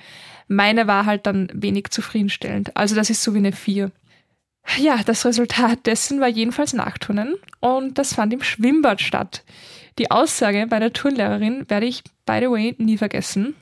Meine 0.49 0.87
war 0.87 1.07
halt 1.07 1.27
dann 1.27 1.49
wenig 1.53 1.91
zufriedenstellend. 1.91 2.77
Also 2.77 2.95
das 2.95 3.11
ist 3.11 3.23
so 3.23 3.35
wie 3.35 3.39
eine 3.39 3.53
4. 3.53 3.91
Ja, 4.79 5.01
das 5.05 5.25
Resultat 5.25 5.87
dessen 5.87 6.21
war 6.21 6.29
jedenfalls 6.29 6.73
Nachturnen 6.73 7.37
und 7.61 7.99
das 7.99 8.15
fand 8.15 8.33
im 8.33 8.43
Schwimmbad 8.43 9.01
statt. 9.01 9.45
Die 9.99 10.11
Aussage 10.11 10.67
bei 10.69 10.79
der 10.79 10.93
Turnlehrerin 10.93 11.65
werde 11.69 11.87
ich, 11.87 12.03
by 12.27 12.39
the 12.41 12.51
way, 12.51 12.75
nie 12.79 12.99
vergessen. 12.99 13.55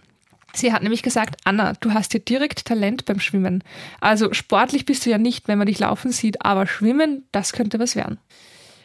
Sie 0.55 0.73
hat 0.73 0.83
nämlich 0.83 1.03
gesagt, 1.03 1.41
Anna, 1.45 1.73
du 1.81 1.93
hast 1.93 2.15
ja 2.15 2.21
direkt 2.21 2.65
Talent 2.65 3.05
beim 3.05 3.19
Schwimmen. 3.19 3.65
Also 4.01 4.33
sportlich 4.33 4.87
bist 4.87 5.05
du 5.05 5.11
ja 5.11 5.19
nicht, 5.19 5.49
wenn 5.49 5.59
man 5.59 5.67
dich 5.67 5.81
laufen 5.81 6.13
sieht, 6.13 6.45
aber 6.45 6.67
Schwimmen, 6.67 7.25
das 7.33 7.53
könnte 7.53 7.79
was 7.79 7.97
werden. 7.97 8.19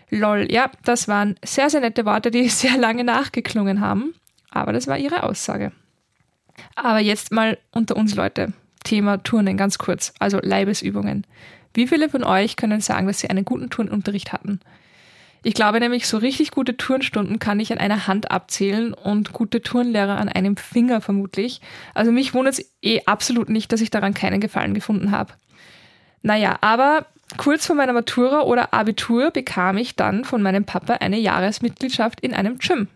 Lol, 0.10 0.48
ja, 0.52 0.72
das 0.84 1.08
waren 1.08 1.36
sehr, 1.46 1.70
sehr 1.70 1.82
nette 1.82 2.06
Worte, 2.06 2.32
die 2.32 2.50
sehr 2.50 2.78
lange 2.78 3.04
nachgeklungen 3.04 3.82
haben, 3.82 4.16
aber 4.50 4.74
das 4.74 4.88
war 4.88 4.98
ihre 4.98 5.24
Aussage. 5.24 5.72
Aber 6.76 7.00
jetzt 7.00 7.32
mal 7.32 7.58
unter 7.72 7.96
uns 7.96 8.16
Leute. 8.16 8.54
Thema 8.84 9.18
Turnen 9.18 9.56
ganz 9.56 9.78
kurz, 9.78 10.14
also 10.20 10.40
Leibesübungen. 10.42 11.28
Wie 11.74 11.88
viele 11.88 12.10
von 12.10 12.24
euch 12.24 12.56
können 12.56 12.82
sagen, 12.82 13.06
dass 13.06 13.20
sie 13.20 13.30
einen 13.30 13.46
guten 13.46 13.70
Turnunterricht 13.70 14.34
hatten? 14.34 14.60
Ich 15.42 15.54
glaube 15.54 15.80
nämlich, 15.80 16.08
so 16.08 16.18
richtig 16.18 16.52
gute 16.52 16.76
Turnstunden 16.76 17.40
kann 17.40 17.60
ich 17.60 17.72
an 17.72 17.78
einer 17.78 18.08
Hand 18.08 18.30
abzählen 18.32 18.94
und 18.94 19.32
gute 19.32 19.62
Turnlehrer 19.62 20.18
an 20.18 20.28
einem 20.28 20.58
Finger 20.58 21.00
vermutlich. 21.00 21.62
Also 21.94 22.12
mich 22.12 22.34
wundert 22.34 22.56
es 22.56 22.74
eh 22.82 23.02
absolut 23.06 23.50
nicht, 23.50 23.72
dass 23.72 23.82
ich 23.82 23.90
daran 23.90 24.14
keinen 24.14 24.42
Gefallen 24.42 24.74
gefunden 24.74 25.12
habe. 25.12 25.34
Naja, 26.22 26.58
aber 26.60 27.06
kurz 27.38 27.66
vor 27.66 27.76
meiner 27.76 27.94
Matura 27.94 28.42
oder 28.42 28.74
Abitur 28.74 29.32
bekam 29.32 29.78
ich 29.78 29.96
dann 29.96 30.26
von 30.26 30.42
meinem 30.42 30.66
Papa 30.66 30.96
eine 30.96 31.18
Jahresmitgliedschaft 31.18 32.20
in 32.20 32.34
einem 32.34 32.58
Gym. 32.58 32.90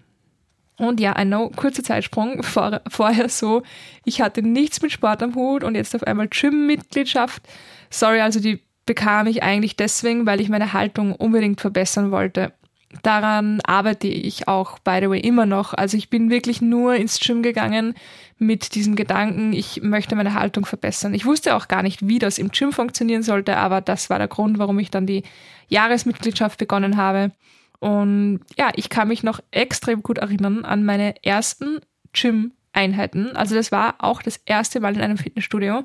Und 0.77 0.99
ja, 0.99 1.17
I 1.19 1.25
know, 1.25 1.49
kurzer 1.49 1.83
Zeitsprung, 1.83 2.43
vor, 2.43 2.81
vorher 2.89 3.29
so, 3.29 3.63
ich 4.03 4.21
hatte 4.21 4.41
nichts 4.41 4.81
mit 4.81 4.91
Sport 4.91 5.23
am 5.23 5.35
Hut 5.35 5.63
und 5.63 5.75
jetzt 5.75 5.95
auf 5.95 6.03
einmal 6.03 6.27
Gym-Mitgliedschaft. 6.27 7.41
Sorry, 7.89 8.19
also 8.19 8.39
die 8.39 8.59
bekam 8.85 9.27
ich 9.27 9.43
eigentlich 9.43 9.75
deswegen, 9.75 10.25
weil 10.25 10.41
ich 10.41 10.49
meine 10.49 10.73
Haltung 10.73 11.13
unbedingt 11.15 11.61
verbessern 11.61 12.11
wollte. 12.11 12.53
Daran 13.01 13.59
arbeite 13.61 14.07
ich 14.07 14.47
auch, 14.47 14.77
by 14.79 14.99
the 15.01 15.09
way, 15.09 15.19
immer 15.19 15.45
noch. 15.45 15.73
Also 15.73 15.97
ich 15.97 16.09
bin 16.09 16.29
wirklich 16.29 16.61
nur 16.61 16.93
ins 16.93 17.19
Gym 17.19 17.41
gegangen 17.41 17.95
mit 18.37 18.75
diesem 18.75 18.95
Gedanken, 18.95 19.53
ich 19.53 19.81
möchte 19.81 20.15
meine 20.15 20.35
Haltung 20.35 20.65
verbessern. 20.65 21.13
Ich 21.13 21.25
wusste 21.25 21.55
auch 21.55 21.67
gar 21.67 21.81
nicht, 21.81 22.07
wie 22.07 22.19
das 22.19 22.37
im 22.37 22.51
Gym 22.51 22.71
funktionieren 22.71 23.23
sollte, 23.23 23.57
aber 23.57 23.81
das 23.81 24.09
war 24.09 24.19
der 24.19 24.27
Grund, 24.27 24.59
warum 24.59 24.77
ich 24.79 24.91
dann 24.91 25.07
die 25.07 25.23
Jahresmitgliedschaft 25.69 26.59
begonnen 26.59 26.97
habe. 26.97 27.31
Und 27.79 28.41
ja, 28.57 28.69
ich 28.75 28.89
kann 28.89 29.07
mich 29.07 29.23
noch 29.23 29.39
extrem 29.51 30.03
gut 30.03 30.19
erinnern 30.19 30.65
an 30.65 30.83
meine 30.83 31.15
ersten 31.23 31.79
Gym-Einheiten. 32.13 33.35
Also 33.35 33.55
das 33.55 33.71
war 33.71 33.95
auch 33.99 34.21
das 34.21 34.37
erste 34.45 34.79
Mal 34.79 34.95
in 34.95 35.01
einem 35.01 35.17
Fitnessstudio 35.17 35.83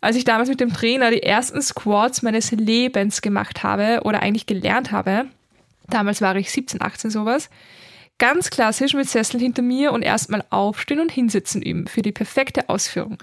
als 0.00 0.16
ich 0.16 0.24
damals 0.24 0.48
mit 0.48 0.60
dem 0.60 0.72
Trainer 0.72 1.10
die 1.10 1.22
ersten 1.22 1.60
Squats 1.60 2.22
meines 2.22 2.50
Lebens 2.52 3.20
gemacht 3.20 3.62
habe 3.62 4.02
oder 4.04 4.22
eigentlich 4.22 4.46
gelernt 4.46 4.92
habe, 4.92 5.26
damals 5.88 6.20
war 6.20 6.36
ich 6.36 6.50
17, 6.50 6.80
18 6.80 7.10
sowas, 7.10 7.50
ganz 8.18 8.50
klassisch 8.50 8.94
mit 8.94 9.08
Sessel 9.08 9.40
hinter 9.40 9.62
mir 9.62 9.92
und 9.92 10.02
erstmal 10.02 10.44
aufstehen 10.50 11.00
und 11.00 11.10
hinsitzen 11.10 11.62
üben 11.62 11.86
für 11.86 12.02
die 12.02 12.12
perfekte 12.12 12.68
Ausführung. 12.68 13.18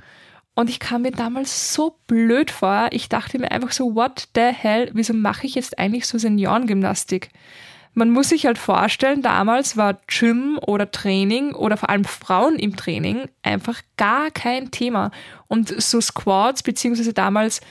Und 0.55 0.69
ich 0.69 0.79
kam 0.79 1.01
mir 1.01 1.11
damals 1.11 1.73
so 1.73 1.97
blöd 2.07 2.49
vor. 2.49 2.87
Ich 2.91 3.09
dachte 3.09 3.37
mir 3.37 3.51
einfach 3.51 3.73
so, 3.73 3.93
what 3.93 4.29
the 4.35 4.51
hell, 4.53 4.89
wieso 4.93 5.13
mache 5.13 5.45
ich 5.45 5.55
jetzt 5.55 5.77
eigentlich 5.77 6.07
so 6.07 6.17
Seniorengymnastik? 6.17 7.29
Man 7.95 8.09
muss 8.11 8.29
sich 8.29 8.45
halt 8.45 8.57
vorstellen, 8.57 9.21
damals 9.21 9.77
war 9.77 9.97
Gym 10.07 10.59
oder 10.61 10.91
Training 10.91 11.55
oder 11.55 11.77
vor 11.77 11.89
allem 11.89 12.03
Frauen 12.03 12.59
im 12.59 12.75
Training 12.75 13.29
einfach 13.41 13.81
gar 13.95 14.31
kein 14.31 14.69
Thema. 14.69 15.11
Und 15.47 15.81
so 15.81 16.01
Squats, 16.01 16.61
beziehungsweise 16.61 17.13
damals 17.13 17.61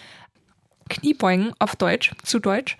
Kniebeugen 0.89 1.53
auf 1.59 1.77
Deutsch, 1.77 2.13
zu 2.23 2.39
Deutsch, 2.39 2.79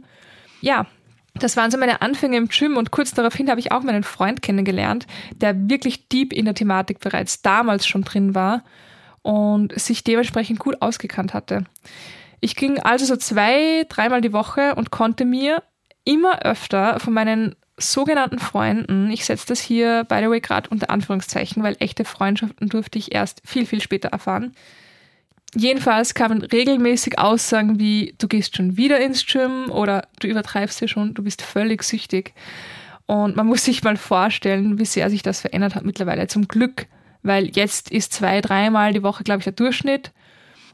Ja, 0.61 0.85
das 1.35 1.57
waren 1.57 1.69
so 1.69 1.77
meine 1.77 2.01
Anfänge 2.01 2.37
im 2.37 2.47
Gym 2.47 2.77
und 2.77 2.91
kurz 2.91 3.13
daraufhin 3.13 3.49
habe 3.49 3.59
ich 3.59 3.73
auch 3.73 3.83
meinen 3.83 4.03
Freund 4.03 4.41
kennengelernt, 4.41 5.07
der 5.35 5.69
wirklich 5.69 6.07
deep 6.07 6.31
in 6.31 6.45
der 6.45 6.55
Thematik 6.55 7.01
bereits 7.01 7.41
damals 7.41 7.85
schon 7.85 8.03
drin 8.03 8.33
war 8.33 8.63
und 9.23 9.77
sich 9.77 10.05
dementsprechend 10.05 10.59
gut 10.59 10.81
ausgekannt 10.81 11.33
hatte. 11.33 11.65
Ich 12.39 12.55
ging 12.55 12.79
also 12.79 13.05
so 13.05 13.15
zwei, 13.15 13.85
dreimal 13.89 14.21
die 14.21 14.33
Woche 14.33 14.75
und 14.75 14.91
konnte 14.91 15.25
mir 15.25 15.63
immer 16.03 16.43
öfter 16.43 16.99
von 16.99 17.13
meinen 17.13 17.55
sogenannten 17.79 18.39
Freunden, 18.39 19.11
ich 19.11 19.25
setze 19.25 19.47
das 19.47 19.59
hier, 19.59 20.03
by 20.05 20.17
the 20.19 20.29
way, 20.29 20.39
gerade 20.39 20.69
unter 20.69 20.89
Anführungszeichen, 20.89 21.61
weil 21.61 21.75
echte 21.79 22.05
Freundschaften 22.05 22.69
durfte 22.69 22.97
ich 22.97 23.13
erst 23.13 23.41
viel, 23.45 23.65
viel 23.65 23.81
später 23.81 24.09
erfahren. 24.09 24.53
Jedenfalls 25.55 26.13
kamen 26.13 26.41
regelmäßig 26.41 27.19
Aussagen 27.19 27.79
wie, 27.79 28.15
du 28.17 28.27
gehst 28.27 28.57
schon 28.57 28.77
wieder 28.77 28.99
ins 28.99 29.25
Gym 29.25 29.71
oder 29.71 30.07
du 30.19 30.27
übertreibst 30.27 30.81
ja 30.81 30.87
schon, 30.87 31.13
du 31.13 31.23
bist 31.23 31.41
völlig 31.41 31.83
süchtig. 31.83 32.33
Und 33.05 33.35
man 33.37 33.47
muss 33.47 33.63
sich 33.63 33.83
mal 33.83 33.95
vorstellen, 33.95 34.79
wie 34.79 34.85
sehr 34.85 35.09
sich 35.09 35.23
das 35.23 35.41
verändert 35.41 35.75
hat 35.75 35.85
mittlerweile. 35.85 36.27
Zum 36.27 36.47
Glück, 36.47 36.87
weil 37.23 37.47
jetzt 37.55 37.89
ist 37.89 38.11
zwei, 38.11 38.41
dreimal 38.41 38.91
die 38.91 39.03
Woche, 39.03 39.23
glaube 39.23 39.39
ich, 39.39 39.45
der 39.45 39.53
Durchschnitt. 39.53 40.11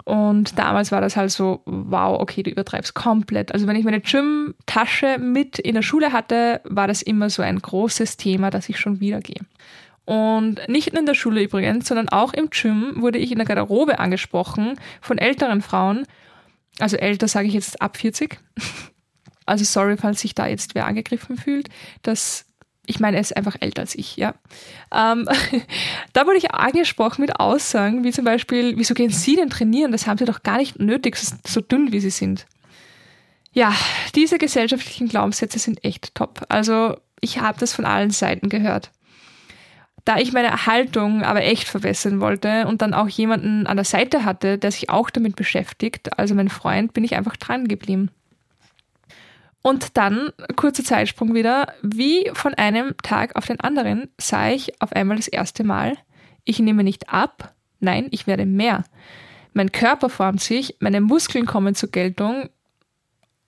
Und 0.05 0.59
damals 0.59 0.91
war 0.91 0.99
das 0.99 1.15
halt 1.15 1.31
so, 1.31 1.61
wow, 1.65 2.19
okay, 2.19 2.43
du 2.43 2.51
übertreibst 2.51 2.93
komplett. 2.93 3.53
Also 3.53 3.67
wenn 3.67 3.75
ich 3.75 3.85
meine 3.85 4.01
Gym-Tasche 4.01 5.17
mit 5.17 5.59
in 5.59 5.75
der 5.75 5.81
Schule 5.81 6.11
hatte, 6.11 6.61
war 6.65 6.87
das 6.87 7.01
immer 7.01 7.29
so 7.29 7.41
ein 7.41 7.59
großes 7.59 8.17
Thema, 8.17 8.49
dass 8.49 8.67
ich 8.67 8.79
schon 8.79 8.99
wieder 8.99 9.21
gehe. 9.21 9.41
Und 10.05 10.67
nicht 10.67 10.91
nur 10.91 10.99
in 10.99 11.05
der 11.05 11.13
Schule 11.13 11.41
übrigens, 11.41 11.87
sondern 11.87 12.09
auch 12.09 12.33
im 12.33 12.49
Gym 12.49 13.01
wurde 13.01 13.19
ich 13.19 13.31
in 13.31 13.37
der 13.37 13.47
Garderobe 13.47 13.99
angesprochen 13.99 14.77
von 14.99 15.17
älteren 15.17 15.61
Frauen. 15.61 16.05
Also 16.79 16.97
älter 16.97 17.29
sage 17.29 17.47
ich 17.47 17.53
jetzt 17.53 17.81
ab 17.81 17.97
40. 17.97 18.39
Also 19.45 19.65
sorry, 19.65 19.97
falls 19.97 20.21
sich 20.21 20.35
da 20.35 20.47
jetzt 20.47 20.73
wer 20.73 20.85
angegriffen 20.85 21.35
fühlt. 21.35 21.67
Das 22.01 22.45
ich 22.85 22.99
meine, 22.99 23.17
er 23.17 23.21
ist 23.21 23.35
einfach 23.35 23.55
älter 23.59 23.81
als 23.81 23.95
ich, 23.95 24.17
ja. 24.17 24.35
Ähm, 24.93 25.27
da 26.13 26.25
wurde 26.25 26.37
ich 26.37 26.51
angesprochen 26.51 27.21
mit 27.21 27.39
Aussagen, 27.39 28.03
wie 28.03 28.11
zum 28.11 28.25
Beispiel, 28.25 28.77
wieso 28.77 28.93
gehen 28.93 29.09
Sie 29.09 29.35
denn 29.35 29.49
trainieren? 29.49 29.91
Das 29.91 30.05
haben 30.05 30.17
Sie 30.17 30.25
doch 30.25 30.43
gar 30.43 30.57
nicht 30.57 30.79
nötig, 30.79 31.17
so 31.17 31.61
dünn 31.61 31.91
wie 31.91 31.99
Sie 31.99 32.09
sind. 32.09 32.45
Ja, 33.53 33.73
diese 34.15 34.37
gesellschaftlichen 34.37 35.07
Glaubenssätze 35.07 35.59
sind 35.59 35.83
echt 35.83 36.15
top. 36.15 36.43
Also 36.49 36.97
ich 37.21 37.39
habe 37.39 37.59
das 37.59 37.73
von 37.73 37.85
allen 37.85 38.09
Seiten 38.09 38.49
gehört. 38.49 38.91
Da 40.05 40.17
ich 40.17 40.33
meine 40.33 40.65
Haltung 40.65 41.23
aber 41.23 41.43
echt 41.43 41.67
verbessern 41.69 42.19
wollte 42.19 42.67
und 42.67 42.81
dann 42.81 42.93
auch 42.93 43.07
jemanden 43.07 43.67
an 43.67 43.77
der 43.77 43.85
Seite 43.85 44.25
hatte, 44.25 44.57
der 44.57 44.71
sich 44.71 44.89
auch 44.89 45.09
damit 45.09 45.37
beschäftigt, 45.37 46.19
also 46.19 46.35
mein 46.35 46.49
Freund, 46.49 46.93
bin 46.93 47.05
ich 47.05 47.15
einfach 47.15 47.37
dran 47.37 47.69
geblieben. 47.69 48.09
Und 49.63 49.97
dann, 49.97 50.29
kurzer 50.57 50.83
Zeitsprung 50.83 51.33
wieder, 51.33 51.73
wie 51.81 52.29
von 52.33 52.53
einem 52.53 52.95
Tag 53.01 53.37
auf 53.37 53.47
den 53.47 53.61
anderen 53.61 54.09
sah 54.19 54.49
ich 54.49 54.81
auf 54.81 54.91
einmal 54.91 55.15
das 55.15 55.29
erste 55.29 55.63
Mal, 55.63 55.97
ich 56.43 56.59
nehme 56.59 56.83
nicht 56.83 57.09
ab, 57.09 57.55
nein, 57.79 58.07
ich 58.11 58.27
werde 58.27 58.45
mehr. 58.45 58.83
Mein 59.53 59.71
Körper 59.71 60.09
formt 60.09 60.41
sich, 60.41 60.75
meine 60.79 60.99
Muskeln 60.99 61.45
kommen 61.45 61.75
zur 61.75 61.89
Geltung. 61.91 62.49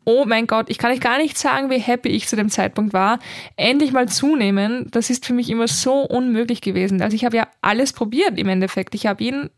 Oh 0.06 0.24
mein 0.26 0.48
Gott, 0.48 0.70
ich 0.70 0.78
kann 0.78 0.92
euch 0.92 1.02
gar 1.02 1.18
nicht 1.18 1.38
sagen, 1.38 1.70
wie 1.70 1.80
happy 1.80 2.10
ich 2.10 2.28
zu 2.28 2.38
dem 2.38 2.50
Zeitpunkt 2.50 2.94
war. 2.94 3.20
Endlich 3.58 3.92
mal 3.92 4.08
zunehmen, 4.08 4.88
das 4.92 5.10
ist 5.10 5.26
für 5.26 5.34
mich 5.34 5.50
immer 5.50 5.68
so 5.68 6.02
unmöglich 6.02 6.62
gewesen. 6.62 7.02
Also 7.02 7.16
ich 7.16 7.26
habe 7.26 7.36
ja 7.36 7.48
alles 7.60 7.92
probiert 7.92 8.40
im 8.40 8.48
Endeffekt. 8.48 8.96
Ich 8.96 9.06
habe 9.06 9.22
jeden 9.22 9.50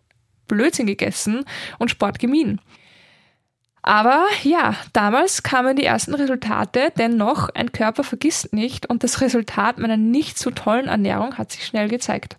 Blödsinn 0.47 0.87
gegessen 0.87 1.45
und 1.77 1.91
Sport 1.91 2.17
gemieden. 2.17 2.61
Aber 3.87 4.25
ja, 4.43 4.75
damals 4.91 5.43
kamen 5.43 5.77
die 5.77 5.85
ersten 5.85 6.13
Resultate, 6.13 6.91
dennoch 6.97 7.47
ein 7.47 7.71
Körper 7.71 8.03
vergisst 8.03 8.51
nicht 8.51 8.89
und 8.89 9.01
das 9.01 9.21
Resultat 9.21 9.77
meiner 9.77 9.95
nicht 9.95 10.37
so 10.37 10.51
tollen 10.51 10.89
Ernährung 10.89 11.37
hat 11.37 11.53
sich 11.53 11.65
schnell 11.65 11.87
gezeigt. 11.87 12.35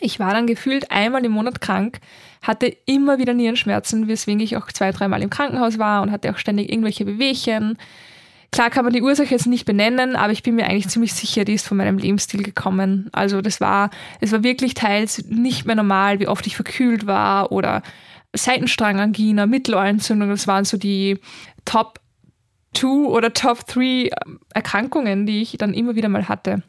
Ich 0.00 0.18
war 0.20 0.32
dann 0.32 0.46
gefühlt 0.46 0.90
einmal 0.90 1.22
im 1.22 1.32
Monat 1.32 1.60
krank, 1.60 2.00
hatte 2.40 2.74
immer 2.86 3.18
wieder 3.18 3.34
Nierenschmerzen, 3.34 4.08
weswegen 4.08 4.40
ich 4.40 4.56
auch 4.56 4.72
zwei, 4.72 4.90
dreimal 4.90 5.20
im 5.20 5.28
Krankenhaus 5.28 5.78
war 5.78 6.00
und 6.00 6.10
hatte 6.10 6.30
auch 6.30 6.38
ständig 6.38 6.70
irgendwelche 6.70 7.04
Bewegchen. 7.04 7.76
Klar 8.50 8.70
kann 8.70 8.84
man 8.84 8.94
die 8.94 9.02
Ursache 9.02 9.32
jetzt 9.32 9.46
nicht 9.46 9.66
benennen, 9.66 10.16
aber 10.16 10.32
ich 10.32 10.42
bin 10.42 10.54
mir 10.54 10.64
eigentlich 10.64 10.88
ziemlich 10.88 11.12
sicher, 11.12 11.44
die 11.44 11.52
ist 11.52 11.68
von 11.68 11.76
meinem 11.76 11.98
Lebensstil 11.98 12.42
gekommen. 12.42 13.10
Also 13.12 13.42
das 13.42 13.60
war, 13.60 13.90
es 14.22 14.32
war 14.32 14.42
wirklich 14.42 14.72
teils 14.72 15.26
nicht 15.28 15.66
mehr 15.66 15.76
normal, 15.76 16.20
wie 16.20 16.28
oft 16.28 16.46
ich 16.46 16.56
verkühlt 16.56 17.06
war 17.06 17.52
oder 17.52 17.82
Seitenstrangangina, 18.34 19.46
Mittelohrentzündung, 19.46 20.28
das 20.28 20.46
waren 20.46 20.64
so 20.64 20.76
die 20.76 21.18
Top 21.64 22.00
2 22.74 22.86
oder 23.08 23.32
Top 23.32 23.66
3 23.66 24.10
Erkrankungen, 24.52 25.26
die 25.26 25.42
ich 25.42 25.56
dann 25.56 25.74
immer 25.74 25.94
wieder 25.94 26.08
mal 26.08 26.28
hatte. 26.28 26.62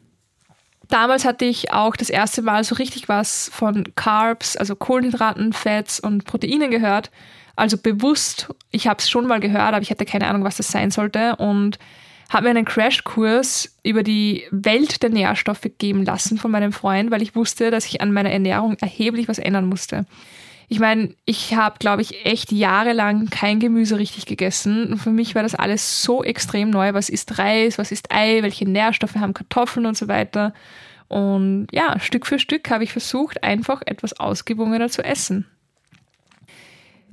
Damals 0.88 1.24
hatte 1.24 1.44
ich 1.44 1.72
auch 1.72 1.96
das 1.96 2.10
erste 2.10 2.42
Mal 2.42 2.62
so 2.62 2.76
richtig 2.76 3.08
was 3.08 3.50
von 3.52 3.84
Carbs, 3.96 4.56
also 4.56 4.76
Kohlenhydraten, 4.76 5.52
Fats 5.52 5.98
und 5.98 6.24
Proteinen 6.24 6.70
gehört. 6.70 7.10
Also 7.56 7.76
bewusst, 7.76 8.48
ich 8.70 8.86
habe 8.86 8.98
es 8.98 9.10
schon 9.10 9.26
mal 9.26 9.40
gehört, 9.40 9.74
aber 9.74 9.82
ich 9.82 9.90
hatte 9.90 10.04
keine 10.04 10.28
Ahnung, 10.28 10.44
was 10.44 10.58
das 10.58 10.68
sein 10.68 10.90
sollte 10.90 11.36
und 11.36 11.78
habe 12.28 12.44
mir 12.44 12.50
einen 12.50 12.64
Crashkurs 12.64 13.76
über 13.82 14.02
die 14.02 14.44
Welt 14.50 15.02
der 15.02 15.10
Nährstoffe 15.10 15.68
geben 15.78 16.04
lassen 16.04 16.38
von 16.38 16.50
meinem 16.50 16.72
Freund, 16.72 17.10
weil 17.10 17.22
ich 17.22 17.34
wusste, 17.34 17.70
dass 17.70 17.86
ich 17.86 18.00
an 18.00 18.12
meiner 18.12 18.30
Ernährung 18.30 18.76
erheblich 18.80 19.28
was 19.28 19.38
ändern 19.38 19.66
musste. 19.66 20.06
Ich 20.68 20.80
meine, 20.80 21.14
ich 21.24 21.54
habe, 21.54 21.78
glaube 21.78 22.02
ich, 22.02 22.26
echt 22.26 22.50
jahrelang 22.50 23.30
kein 23.30 23.60
Gemüse 23.60 23.98
richtig 23.98 24.26
gegessen. 24.26 24.92
Und 24.92 24.98
für 24.98 25.10
mich 25.10 25.34
war 25.34 25.42
das 25.42 25.54
alles 25.54 26.02
so 26.02 26.24
extrem 26.24 26.70
neu. 26.70 26.92
Was 26.92 27.08
ist 27.08 27.38
Reis, 27.38 27.78
was 27.78 27.92
ist 27.92 28.12
Ei, 28.12 28.42
welche 28.42 28.68
Nährstoffe 28.68 29.14
haben 29.14 29.34
Kartoffeln 29.34 29.86
und 29.86 29.96
so 29.96 30.08
weiter. 30.08 30.52
Und 31.08 31.68
ja, 31.70 32.00
Stück 32.00 32.26
für 32.26 32.38
Stück 32.38 32.68
habe 32.70 32.82
ich 32.82 32.92
versucht, 32.92 33.44
einfach 33.44 33.82
etwas 33.86 34.18
ausgewogener 34.18 34.88
zu 34.88 35.04
essen. 35.04 35.46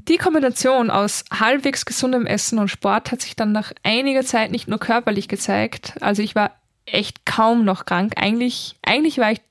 Die 0.08 0.18
Kombination 0.18 0.90
aus 0.90 1.24
halbwegs 1.32 1.86
gesundem 1.86 2.26
Essen 2.26 2.60
und 2.60 2.68
Sport 2.68 3.12
hat 3.12 3.22
sich 3.22 3.36
dann 3.36 3.52
nach 3.52 3.72
einiger 3.84 4.24
Zeit 4.24 4.52
nicht 4.52 4.68
nur 4.68 4.80
körperlich 4.80 5.28
gezeigt. 5.28 5.94
Also 6.02 6.22
ich 6.22 6.36
war 6.36 6.52
echt 6.86 7.26
kaum 7.26 7.64
noch 7.64 7.86
krank. 7.86 8.14
Eigentlich, 8.18 8.76
eigentlich 8.82 9.18
war 9.20 9.32
ich 9.32 9.42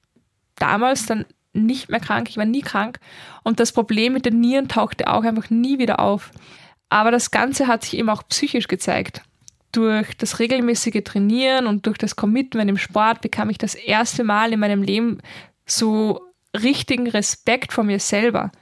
damals 0.56 1.06
dann 1.06 1.24
nicht 1.52 1.88
mehr 1.88 2.00
krank, 2.00 2.28
ich 2.28 2.36
war 2.36 2.44
nie 2.44 2.62
krank 2.62 2.98
und 3.42 3.60
das 3.60 3.72
Problem 3.72 4.12
mit 4.12 4.24
den 4.26 4.40
Nieren 4.40 4.68
tauchte 4.68 5.08
auch 5.08 5.24
einfach 5.24 5.50
nie 5.50 5.78
wieder 5.78 6.00
auf. 6.00 6.30
Aber 6.88 7.10
das 7.10 7.30
Ganze 7.30 7.66
hat 7.66 7.84
sich 7.84 7.96
eben 7.96 8.10
auch 8.10 8.22
psychisch 8.28 8.68
gezeigt. 8.68 9.22
Durch 9.72 10.14
das 10.16 10.38
regelmäßige 10.38 11.02
Trainieren 11.04 11.66
und 11.66 11.86
durch 11.86 11.96
das 11.96 12.16
Commitment 12.16 12.68
im 12.68 12.76
Sport 12.76 13.22
bekam 13.22 13.48
ich 13.48 13.58
das 13.58 13.74
erste 13.74 14.24
Mal 14.24 14.52
in 14.52 14.60
meinem 14.60 14.82
Leben 14.82 15.18
so 15.64 16.20
richtigen 16.54 17.08
Respekt 17.08 17.72
vor 17.72 17.84
mir 17.84 17.98
selber. 17.98 18.52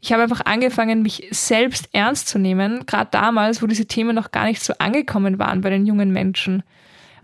Ich 0.00 0.12
habe 0.12 0.22
einfach 0.22 0.42
angefangen, 0.44 1.02
mich 1.02 1.28
selbst 1.30 1.88
ernst 1.92 2.28
zu 2.28 2.38
nehmen, 2.38 2.84
gerade 2.86 3.08
damals, 3.10 3.62
wo 3.62 3.66
diese 3.66 3.86
Themen 3.86 4.14
noch 4.14 4.32
gar 4.32 4.44
nicht 4.44 4.62
so 4.62 4.74
angekommen 4.78 5.38
waren 5.38 5.62
bei 5.62 5.70
den 5.70 5.86
jungen 5.86 6.12
Menschen. 6.12 6.62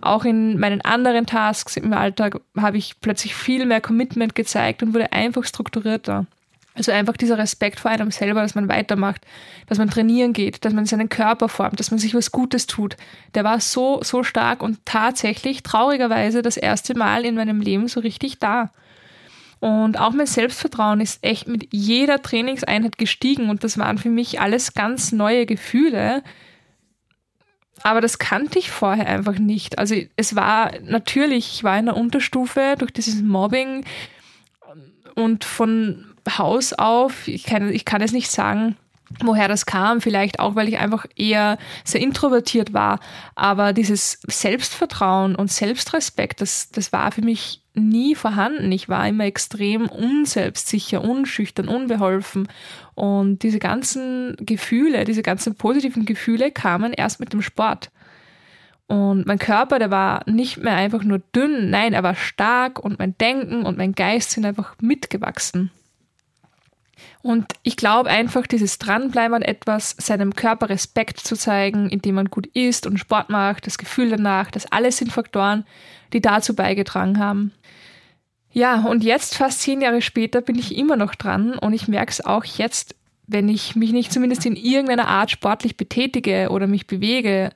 Auch 0.00 0.24
in 0.24 0.58
meinen 0.58 0.80
anderen 0.80 1.26
Tasks 1.26 1.76
im 1.76 1.92
Alltag 1.92 2.40
habe 2.56 2.78
ich 2.78 3.00
plötzlich 3.00 3.34
viel 3.34 3.66
mehr 3.66 3.80
Commitment 3.80 4.34
gezeigt 4.34 4.82
und 4.82 4.94
wurde 4.94 5.12
einfach 5.12 5.44
strukturierter. 5.44 6.26
Also 6.74 6.92
einfach 6.92 7.16
dieser 7.16 7.36
Respekt 7.36 7.80
vor 7.80 7.90
einem 7.90 8.10
selber, 8.10 8.42
dass 8.42 8.54
man 8.54 8.68
weitermacht, 8.68 9.26
dass 9.66 9.78
man 9.78 9.90
trainieren 9.90 10.32
geht, 10.32 10.64
dass 10.64 10.72
man 10.72 10.86
seinen 10.86 11.08
Körper 11.08 11.48
formt, 11.48 11.80
dass 11.80 11.90
man 11.90 11.98
sich 11.98 12.14
was 12.14 12.30
Gutes 12.30 12.66
tut. 12.66 12.96
Der 13.34 13.44
war 13.44 13.60
so, 13.60 14.00
so 14.02 14.22
stark 14.22 14.62
und 14.62 14.78
tatsächlich 14.84 15.62
traurigerweise 15.62 16.42
das 16.42 16.56
erste 16.56 16.96
Mal 16.96 17.24
in 17.24 17.34
meinem 17.34 17.60
Leben 17.60 17.88
so 17.88 18.00
richtig 18.00 18.38
da. 18.38 18.70
Und 19.58 20.00
auch 20.00 20.12
mein 20.12 20.26
Selbstvertrauen 20.26 21.00
ist 21.00 21.22
echt 21.22 21.48
mit 21.48 21.68
jeder 21.70 22.22
Trainingseinheit 22.22 22.96
gestiegen 22.96 23.50
und 23.50 23.62
das 23.62 23.76
waren 23.76 23.98
für 23.98 24.08
mich 24.08 24.40
alles 24.40 24.72
ganz 24.72 25.12
neue 25.12 25.44
Gefühle, 25.44 26.22
aber 27.82 28.00
das 28.00 28.18
kannte 28.18 28.58
ich 28.58 28.70
vorher 28.70 29.06
einfach 29.06 29.38
nicht. 29.38 29.78
Also 29.78 29.94
es 30.16 30.36
war 30.36 30.72
natürlich, 30.82 31.54
ich 31.54 31.64
war 31.64 31.78
in 31.78 31.86
der 31.86 31.96
Unterstufe 31.96 32.74
durch 32.78 32.92
dieses 32.92 33.22
Mobbing 33.22 33.84
und 35.14 35.44
von 35.44 36.06
Haus 36.38 36.72
auf, 36.72 37.26
ich 37.26 37.44
kann, 37.44 37.72
ich 37.72 37.84
kann 37.84 38.02
es 38.02 38.12
nicht 38.12 38.30
sagen, 38.30 38.76
woher 39.18 39.48
das 39.48 39.66
kam, 39.66 40.00
vielleicht 40.00 40.38
auch, 40.38 40.54
weil 40.54 40.68
ich 40.68 40.78
einfach 40.78 41.04
eher 41.16 41.58
sehr 41.84 42.00
introvertiert 42.00 42.72
war, 42.72 43.00
aber 43.34 43.72
dieses 43.72 44.20
Selbstvertrauen 44.26 45.34
und 45.34 45.50
Selbstrespekt, 45.50 46.40
das, 46.40 46.70
das 46.70 46.92
war 46.92 47.10
für 47.12 47.22
mich 47.22 47.62
nie 47.74 48.14
vorhanden. 48.14 48.70
Ich 48.72 48.88
war 48.88 49.06
immer 49.08 49.24
extrem 49.24 49.88
unselbstsicher, 49.88 51.02
unschüchtern, 51.02 51.68
unbeholfen 51.68 52.48
und 52.94 53.42
diese 53.42 53.58
ganzen 53.58 54.36
Gefühle, 54.40 55.04
diese 55.04 55.22
ganzen 55.22 55.54
positiven 55.54 56.04
Gefühle 56.04 56.50
kamen 56.50 56.92
erst 56.92 57.20
mit 57.20 57.32
dem 57.32 57.42
Sport. 57.42 57.90
Und 58.86 59.24
mein 59.24 59.38
Körper, 59.38 59.78
der 59.78 59.92
war 59.92 60.22
nicht 60.28 60.56
mehr 60.56 60.74
einfach 60.74 61.04
nur 61.04 61.20
dünn, 61.34 61.70
nein, 61.70 61.92
er 61.92 62.02
war 62.02 62.16
stark 62.16 62.80
und 62.80 62.98
mein 62.98 63.16
Denken 63.18 63.62
und 63.64 63.78
mein 63.78 63.92
Geist 63.92 64.32
sind 64.32 64.44
einfach 64.44 64.74
mitgewachsen. 64.80 65.70
Und 67.22 67.52
ich 67.62 67.76
glaube 67.76 68.08
einfach, 68.08 68.46
dieses 68.46 68.78
Dranbleiben 68.78 69.34
an 69.34 69.42
etwas, 69.42 69.94
seinem 69.98 70.34
Körper 70.34 70.70
Respekt 70.70 71.20
zu 71.20 71.36
zeigen, 71.36 71.90
indem 71.90 72.14
man 72.14 72.30
gut 72.30 72.46
isst 72.46 72.86
und 72.86 72.98
Sport 72.98 73.28
macht, 73.28 73.66
das 73.66 73.76
Gefühl 73.76 74.10
danach, 74.10 74.50
das 74.50 74.70
alles 74.72 74.96
sind 74.96 75.12
Faktoren, 75.12 75.66
die 76.12 76.22
dazu 76.22 76.54
beigetragen 76.54 77.18
haben. 77.18 77.52
Ja, 78.52 78.84
und 78.84 79.04
jetzt, 79.04 79.36
fast 79.36 79.60
zehn 79.60 79.80
Jahre 79.80 80.02
später, 80.02 80.40
bin 80.40 80.58
ich 80.58 80.76
immer 80.76 80.96
noch 80.96 81.14
dran 81.14 81.58
und 81.58 81.72
ich 81.72 81.88
merke 81.88 82.10
es 82.10 82.24
auch 82.24 82.44
jetzt, 82.44 82.96
wenn 83.26 83.48
ich 83.48 83.76
mich 83.76 83.92
nicht 83.92 84.12
zumindest 84.12 84.44
in 84.44 84.56
irgendeiner 84.56 85.06
Art 85.06 85.30
sportlich 85.30 85.76
betätige 85.76 86.48
oder 86.50 86.66
mich 86.66 86.86
bewege, 86.86 87.50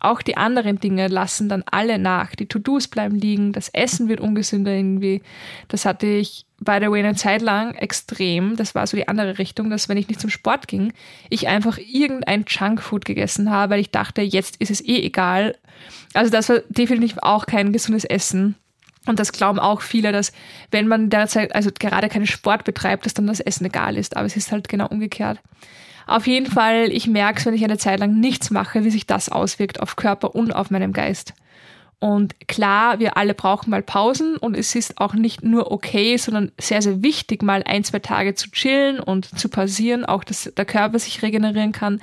auch 0.00 0.22
die 0.22 0.36
anderen 0.36 0.78
Dinge 0.78 1.08
lassen 1.08 1.48
dann 1.48 1.64
alle 1.70 1.98
nach. 1.98 2.34
Die 2.34 2.46
To-Dos 2.46 2.88
bleiben 2.88 3.16
liegen, 3.16 3.52
das 3.52 3.68
Essen 3.70 4.08
wird 4.08 4.20
ungesünder 4.20 4.72
irgendwie. 4.72 5.22
Das 5.66 5.84
hatte 5.84 6.06
ich, 6.06 6.46
by 6.60 6.78
the 6.80 6.90
way, 6.90 7.00
eine 7.00 7.14
Zeit 7.14 7.42
lang 7.42 7.74
extrem. 7.74 8.56
Das 8.56 8.74
war 8.74 8.86
so 8.86 8.96
die 8.96 9.08
andere 9.08 9.38
Richtung, 9.38 9.70
dass 9.70 9.88
wenn 9.88 9.96
ich 9.96 10.08
nicht 10.08 10.20
zum 10.20 10.30
Sport 10.30 10.68
ging, 10.68 10.92
ich 11.30 11.48
einfach 11.48 11.78
irgendein 11.78 12.44
Junkfood 12.46 13.04
gegessen 13.04 13.50
habe, 13.50 13.74
weil 13.74 13.80
ich 13.80 13.90
dachte, 13.90 14.22
jetzt 14.22 14.56
ist 14.56 14.70
es 14.70 14.80
eh 14.80 15.02
egal. 15.02 15.56
Also 16.14 16.30
das 16.30 16.48
war 16.48 16.60
definitiv 16.68 17.18
auch 17.22 17.46
kein 17.46 17.72
gesundes 17.72 18.04
Essen. 18.04 18.54
Und 19.06 19.18
das 19.18 19.32
glauben 19.32 19.58
auch 19.58 19.80
viele, 19.80 20.12
dass 20.12 20.32
wenn 20.70 20.86
man 20.86 21.08
derzeit, 21.10 21.54
also 21.54 21.70
gerade 21.76 22.08
keinen 22.08 22.26
Sport 22.26 22.64
betreibt, 22.64 23.06
dass 23.06 23.14
dann 23.14 23.26
das 23.26 23.40
Essen 23.40 23.64
egal 23.64 23.96
ist. 23.96 24.16
Aber 24.16 24.26
es 24.26 24.36
ist 24.36 24.52
halt 24.52 24.68
genau 24.68 24.86
umgekehrt. 24.86 25.40
Auf 26.08 26.26
jeden 26.26 26.46
Fall, 26.46 26.90
ich 26.90 27.06
merke 27.06 27.38
es, 27.38 27.44
wenn 27.44 27.52
ich 27.52 27.62
eine 27.62 27.76
Zeit 27.76 28.00
lang 28.00 28.18
nichts 28.18 28.50
mache, 28.50 28.82
wie 28.82 28.90
sich 28.90 29.06
das 29.06 29.28
auswirkt 29.28 29.80
auf 29.80 29.94
Körper 29.94 30.34
und 30.34 30.52
auf 30.52 30.70
meinem 30.70 30.94
Geist. 30.94 31.34
Und 32.00 32.48
klar, 32.48 32.98
wir 32.98 33.18
alle 33.18 33.34
brauchen 33.34 33.68
mal 33.68 33.82
Pausen 33.82 34.38
und 34.38 34.56
es 34.56 34.74
ist 34.74 35.02
auch 35.02 35.12
nicht 35.12 35.44
nur 35.44 35.70
okay, 35.70 36.16
sondern 36.16 36.50
sehr, 36.58 36.80
sehr 36.80 37.02
wichtig, 37.02 37.42
mal 37.42 37.62
ein, 37.62 37.84
zwei 37.84 37.98
Tage 37.98 38.34
zu 38.34 38.50
chillen 38.50 39.00
und 39.00 39.38
zu 39.38 39.50
pausieren, 39.50 40.06
auch 40.06 40.24
dass 40.24 40.50
der 40.56 40.64
Körper 40.64 40.98
sich 40.98 41.20
regenerieren 41.20 41.72
kann. 41.72 42.00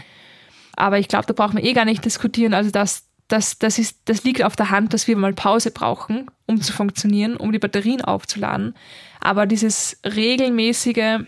Aber 0.75 0.99
ich 0.99 1.07
glaube, 1.07 1.25
da 1.25 1.33
brauchen 1.33 1.57
wir 1.57 1.63
eh 1.63 1.73
gar 1.73 1.85
nicht 1.85 2.05
diskutieren. 2.05 2.53
Also 2.53 2.69
das, 2.69 3.07
das, 3.27 3.57
das, 3.57 3.79
ist, 3.79 3.97
das 4.05 4.23
liegt 4.23 4.43
auf 4.43 4.55
der 4.55 4.69
Hand, 4.69 4.93
dass 4.93 5.07
wir 5.07 5.17
mal 5.17 5.33
Pause 5.33 5.71
brauchen, 5.71 6.29
um 6.45 6.61
zu 6.61 6.73
funktionieren, 6.73 7.37
um 7.37 7.51
die 7.51 7.59
Batterien 7.59 8.01
aufzuladen. 8.01 8.75
Aber 9.19 9.47
dieses 9.47 9.99
regelmäßige 10.05 11.21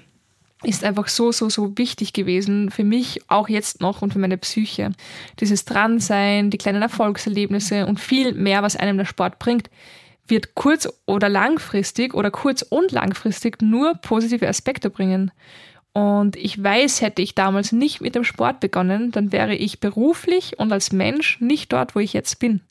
ist 0.64 0.84
einfach 0.84 1.08
so, 1.08 1.32
so, 1.32 1.50
so 1.50 1.78
wichtig 1.78 2.14
gewesen 2.14 2.72
für 2.72 2.84
mich, 2.84 3.22
auch 3.28 3.48
jetzt 3.48 3.80
noch 3.80 4.02
und 4.02 4.14
für 4.14 4.20
meine 4.20 4.38
Psyche. 4.38 4.92
Dieses 5.40 5.66
Dransein, 5.66 6.50
die 6.50 6.58
kleinen 6.58 6.82
Erfolgserlebnisse 6.82 7.86
und 7.86 8.00
viel 8.00 8.34
mehr, 8.34 8.64
was 8.64 8.76
einem 8.76 8.98
der 8.98 9.06
Sport 9.06 9.40
bringt, 9.40 9.70
wird 10.28 10.56
kurz- 10.56 10.90
oder 11.06 11.30
langfristig 11.30 12.14
oder 12.14 12.32
kurz- 12.32 12.64
und 12.64 12.92
langfristig 12.92 13.62
nur 13.62 13.96
positive 13.96 14.48
Aspekte 14.48 14.90
bringen. 14.90 15.32
Und 15.94 16.36
ich 16.36 16.62
weiß, 16.62 17.02
hätte 17.02 17.22
ich 17.22 17.34
damals 17.34 17.72
nicht 17.72 18.02
mit 18.02 18.16
dem 18.16 18.24
Sport 18.24 18.60
begonnen, 18.60 19.12
dann 19.12 19.32
wäre 19.32 19.56
ich 19.56 19.80
beruflich 19.80 20.60
und 20.60 20.72
als 20.72 20.92
Mensch 20.92 21.40
nicht 21.40 21.72
dort, 21.74 21.96
wo 21.96 22.00
ich 22.00 22.14
jetzt 22.14 22.40
bin. 22.40 22.62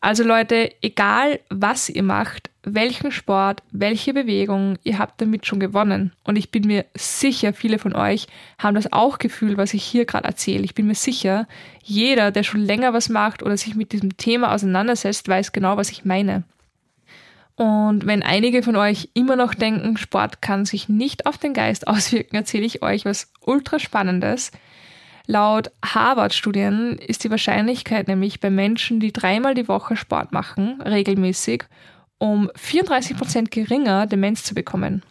Also 0.00 0.24
Leute, 0.24 0.70
egal 0.80 1.40
was 1.50 1.90
ihr 1.90 2.02
macht, 2.02 2.50
welchen 2.62 3.10
Sport, 3.10 3.62
welche 3.70 4.14
Bewegung, 4.14 4.78
ihr 4.82 4.98
habt 4.98 5.20
damit 5.20 5.46
schon 5.46 5.60
gewonnen. 5.60 6.12
Und 6.24 6.36
ich 6.36 6.50
bin 6.50 6.66
mir 6.66 6.86
sicher, 6.94 7.52
viele 7.52 7.78
von 7.78 7.94
euch 7.94 8.26
haben 8.58 8.74
das 8.74 8.92
auch 8.92 9.18
Gefühl, 9.18 9.58
was 9.58 9.74
ich 9.74 9.84
hier 9.84 10.06
gerade 10.06 10.26
erzähle. 10.26 10.64
Ich 10.64 10.74
bin 10.74 10.86
mir 10.86 10.94
sicher, 10.94 11.46
jeder, 11.82 12.30
der 12.30 12.42
schon 12.42 12.60
länger 12.60 12.94
was 12.94 13.10
macht 13.10 13.42
oder 13.42 13.56
sich 13.56 13.74
mit 13.74 13.92
diesem 13.92 14.16
Thema 14.16 14.54
auseinandersetzt, 14.54 15.28
weiß 15.28 15.52
genau, 15.52 15.76
was 15.76 15.90
ich 15.90 16.04
meine. 16.04 16.44
Und 17.56 18.06
wenn 18.06 18.22
einige 18.22 18.62
von 18.62 18.76
euch 18.76 19.10
immer 19.12 19.36
noch 19.36 19.52
denken, 19.52 19.98
Sport 19.98 20.40
kann 20.40 20.64
sich 20.64 20.88
nicht 20.88 21.26
auf 21.26 21.36
den 21.36 21.52
Geist 21.52 21.86
auswirken, 21.88 22.36
erzähle 22.36 22.64
ich 22.64 22.82
euch 22.82 23.04
was 23.04 23.30
ultra 23.42 23.78
spannendes. 23.78 24.50
Laut 25.30 25.70
Harvard-Studien 25.84 26.98
ist 26.98 27.22
die 27.22 27.30
Wahrscheinlichkeit 27.30 28.08
nämlich 28.08 28.40
bei 28.40 28.50
Menschen, 28.50 28.98
die 28.98 29.12
dreimal 29.12 29.54
die 29.54 29.68
Woche 29.68 29.96
Sport 29.96 30.32
machen, 30.32 30.82
regelmäßig, 30.82 31.66
um 32.18 32.50
34 32.56 33.16
Prozent 33.16 33.50
geringer, 33.52 34.08
Demenz 34.08 34.42
zu 34.42 34.56
bekommen. 34.56 35.04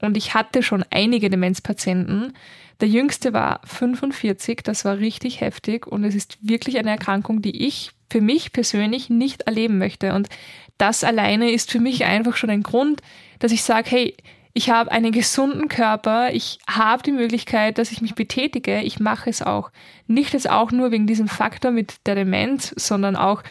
Und 0.00 0.16
ich 0.16 0.34
hatte 0.34 0.64
schon 0.64 0.84
einige 0.90 1.30
Demenzpatienten. 1.30 2.32
Der 2.80 2.88
jüngste 2.88 3.32
war 3.32 3.60
45, 3.62 4.64
das 4.64 4.84
war 4.84 4.98
richtig 4.98 5.40
heftig 5.40 5.86
und 5.86 6.02
es 6.02 6.16
ist 6.16 6.38
wirklich 6.40 6.76
eine 6.78 6.90
Erkrankung, 6.90 7.40
die 7.40 7.64
ich 7.64 7.92
für 8.10 8.20
mich 8.20 8.52
persönlich 8.52 9.10
nicht 9.10 9.42
erleben 9.42 9.78
möchte. 9.78 10.12
Und 10.12 10.28
das 10.76 11.04
alleine 11.04 11.52
ist 11.52 11.70
für 11.70 11.78
mich 11.78 12.04
einfach 12.04 12.34
schon 12.34 12.50
ein 12.50 12.64
Grund, 12.64 13.00
dass 13.38 13.52
ich 13.52 13.62
sage, 13.62 13.90
hey, 13.92 14.16
ich 14.54 14.70
habe 14.70 14.92
einen 14.92 15.12
gesunden 15.12 15.68
Körper, 15.68 16.32
ich 16.32 16.58
habe 16.68 17.02
die 17.02 17.12
Möglichkeit, 17.12 17.78
dass 17.78 17.90
ich 17.90 18.02
mich 18.02 18.14
betätige, 18.14 18.82
ich 18.82 19.00
mache 19.00 19.30
es 19.30 19.40
auch. 19.40 19.70
Nicht 20.06 20.34
jetzt 20.34 20.48
auch 20.48 20.72
nur 20.72 20.90
wegen 20.90 21.06
diesem 21.06 21.28
Faktor 21.28 21.70
mit 21.70 22.06
der 22.06 22.16
Demenz, 22.16 22.74
sondern 22.76 23.16
auch, 23.16 23.42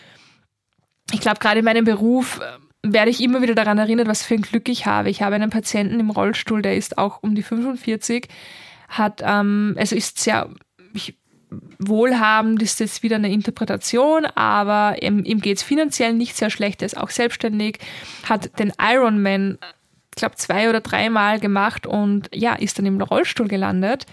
ich 1.11 1.19
glaube, 1.19 1.39
gerade 1.39 1.59
in 1.59 1.65
meinem 1.65 1.85
Beruf 1.85 2.39
äh, 2.39 2.93
werde 2.93 3.09
ich 3.09 3.21
immer 3.21 3.41
wieder 3.41 3.55
daran 3.55 3.79
erinnert, 3.79 4.07
was 4.07 4.23
für 4.23 4.35
ein 4.35 4.43
Glück 4.43 4.69
ich 4.69 4.85
habe. 4.85 5.09
Ich 5.09 5.23
habe 5.23 5.35
einen 5.35 5.49
Patienten 5.49 5.99
im 5.99 6.11
Rollstuhl, 6.11 6.61
der 6.61 6.75
ist 6.77 6.97
auch 6.99 7.23
um 7.23 7.33
die 7.33 7.43
45, 7.43 8.27
hat, 8.87 9.21
ähm, 9.25 9.75
also 9.79 9.95
ist 9.95 10.19
sehr 10.19 10.49
ich, 10.93 11.17
wohlhabend, 11.79 12.61
ist 12.61 12.79
jetzt 12.79 13.01
wieder 13.01 13.15
eine 13.15 13.31
Interpretation, 13.31 14.25
aber 14.25 15.01
ihm, 15.01 15.25
ihm 15.25 15.41
geht 15.41 15.57
es 15.57 15.63
finanziell 15.63 16.13
nicht 16.13 16.35
sehr 16.37 16.49
schlecht, 16.51 16.81
er 16.81 16.85
ist 16.85 16.97
auch 16.97 17.09
selbstständig, 17.09 17.79
hat 18.23 18.57
den 18.59 18.71
Ironman 18.79 19.57
ich 20.13 20.19
glaube, 20.19 20.35
zwei 20.35 20.69
oder 20.69 20.81
dreimal 20.81 21.39
gemacht 21.39 21.87
und 21.87 22.29
ja, 22.33 22.53
ist 22.53 22.77
dann 22.77 22.85
im 22.85 23.01
Rollstuhl 23.01 23.47
gelandet. 23.47 24.05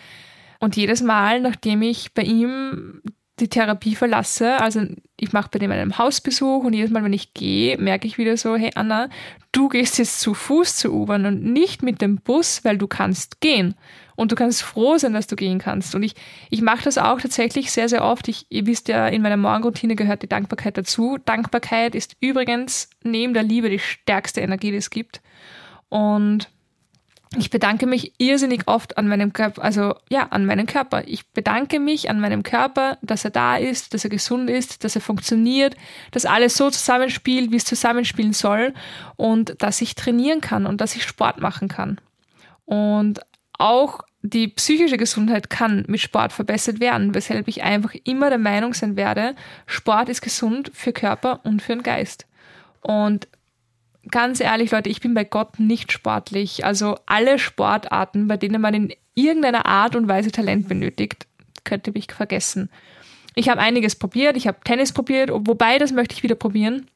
Und 0.61 0.76
jedes 0.76 1.02
Mal, 1.02 1.40
nachdem 1.40 1.82
ich 1.82 2.14
bei 2.14 2.22
ihm 2.22 3.02
die 3.40 3.48
Therapie 3.48 3.94
verlasse, 3.94 4.61
also 4.61 4.82
ich 5.16 5.32
mache 5.32 5.48
bei 5.52 5.58
dem 5.58 5.70
einen 5.70 5.98
Hausbesuch 5.98 6.64
und 6.64 6.72
jedes 6.72 6.90
Mal, 6.90 7.04
wenn 7.04 7.12
ich 7.12 7.34
gehe, 7.34 7.78
merke 7.78 8.06
ich 8.06 8.18
wieder 8.18 8.37
so, 8.37 8.56
hey 8.56 8.70
Anna, 8.74 9.08
du 9.52 9.68
gehst 9.68 9.98
jetzt 9.98 10.20
zu 10.20 10.34
Fuß 10.34 10.76
zur 10.76 10.92
U-Bahn 10.92 11.26
und 11.26 11.44
nicht 11.44 11.82
mit 11.82 12.00
dem 12.00 12.16
Bus, 12.16 12.64
weil 12.64 12.78
du 12.78 12.87
kannst 12.87 13.40
gehen. 13.40 13.74
Und 14.16 14.32
du 14.32 14.37
kannst 14.37 14.62
froh 14.62 14.98
sein, 14.98 15.12
dass 15.12 15.28
du 15.28 15.37
gehen 15.37 15.61
kannst. 15.61 15.94
Und 15.94 16.02
ich, 16.02 16.14
ich 16.50 16.61
mache 16.61 16.82
das 16.82 16.98
auch 16.98 17.20
tatsächlich 17.20 17.70
sehr, 17.70 17.88
sehr 17.88 18.02
oft. 18.02 18.26
Ich, 18.26 18.46
ihr 18.48 18.66
wisst 18.66 18.88
ja, 18.88 19.06
in 19.06 19.22
meiner 19.22 19.37
Morgenroutine 19.37 19.94
gehört 19.94 20.22
die 20.22 20.28
Dankbarkeit 20.28 20.76
dazu. 20.76 21.18
Dankbarkeit 21.24 21.94
ist 21.94 22.16
übrigens 22.20 22.90
neben 23.04 23.32
der 23.32 23.44
Liebe 23.44 23.70
die 23.70 23.78
stärkste 23.78 24.40
Energie, 24.40 24.72
die 24.72 24.78
es 24.78 24.90
gibt. 24.90 25.20
Und 25.88 26.48
ich 27.37 27.51
bedanke 27.51 27.87
mich 27.87 28.14
irrsinnig 28.18 28.62
oft 28.66 28.96
an 28.96 29.07
meinem 29.07 29.35
Körper, 29.35 29.62
also 29.62 29.94
ja, 30.09 30.29
an 30.31 30.46
meinem 30.46 30.66
Körper. 30.66 31.03
Ich 31.07 31.29
bedanke 31.31 31.79
mich 31.79 32.09
an 32.09 32.20
meinem 32.20 32.42
Körper, 32.42 32.96
dass 33.03 33.24
er 33.24 33.31
da 33.31 33.57
ist, 33.57 33.92
dass 33.92 34.05
er 34.05 34.11
gesund 34.11 34.48
ist, 34.48 34.83
dass 34.83 34.94
er 34.94 35.03
funktioniert, 35.03 35.77
dass 36.11 36.24
alles 36.24 36.57
so 36.57 36.70
zusammenspielt, 36.70 37.51
wie 37.51 37.57
es 37.57 37.66
zusammenspielen 37.66 38.33
soll 38.33 38.72
und 39.16 39.62
dass 39.62 39.83
ich 39.83 39.94
trainieren 39.94 40.40
kann 40.40 40.64
und 40.64 40.81
dass 40.81 40.96
ich 40.96 41.05
Sport 41.05 41.40
machen 41.40 41.68
kann. 41.68 42.01
Und 42.64 43.20
auch 43.59 44.01
die 44.22 44.48
psychische 44.48 44.96
Gesundheit 44.96 45.51
kann 45.51 45.85
mit 45.87 46.01
Sport 46.01 46.33
verbessert 46.33 46.81
werden, 46.81 47.14
weshalb 47.14 47.46
ich 47.46 47.62
einfach 47.62 47.94
immer 48.05 48.31
der 48.31 48.38
Meinung 48.38 48.72
sein 48.72 48.96
werde, 48.96 49.35
Sport 49.66 50.09
ist 50.09 50.22
gesund 50.22 50.70
für 50.74 50.92
Körper 50.92 51.40
und 51.44 51.61
für 51.61 51.74
den 51.74 51.83
Geist. 51.83 52.27
Und 52.81 53.29
ganz 54.11 54.40
ehrlich, 54.40 54.70
Leute, 54.70 54.90
ich 54.90 55.00
bin 55.00 55.14
bei 55.14 55.24
Gott 55.24 55.58
nicht 55.58 55.92
sportlich. 55.92 56.64
Also 56.64 56.96
alle 57.06 57.38
Sportarten, 57.38 58.28
bei 58.28 58.37
denen 58.37 58.61
man 58.61 58.74
in 58.74 58.92
irgendeiner 59.14 59.66
Art 59.66 59.96
und 59.96 60.08
Weise 60.08 60.30
Talent 60.30 60.68
benötigt, 60.68 61.26
könnte 61.64 61.92
mich 61.92 62.06
vergessen. 62.12 62.70
Ich 63.34 63.48
habe 63.48 63.61
einiges 63.61 63.96
probiert, 63.96 64.37
ich 64.37 64.46
habe 64.46 64.58
Tennis 64.64 64.92
probiert, 64.92 65.30
wobei 65.32 65.78
das 65.78 65.92
möchte 65.92 66.14
ich 66.14 66.22
wieder 66.22 66.34
probieren. 66.34 66.87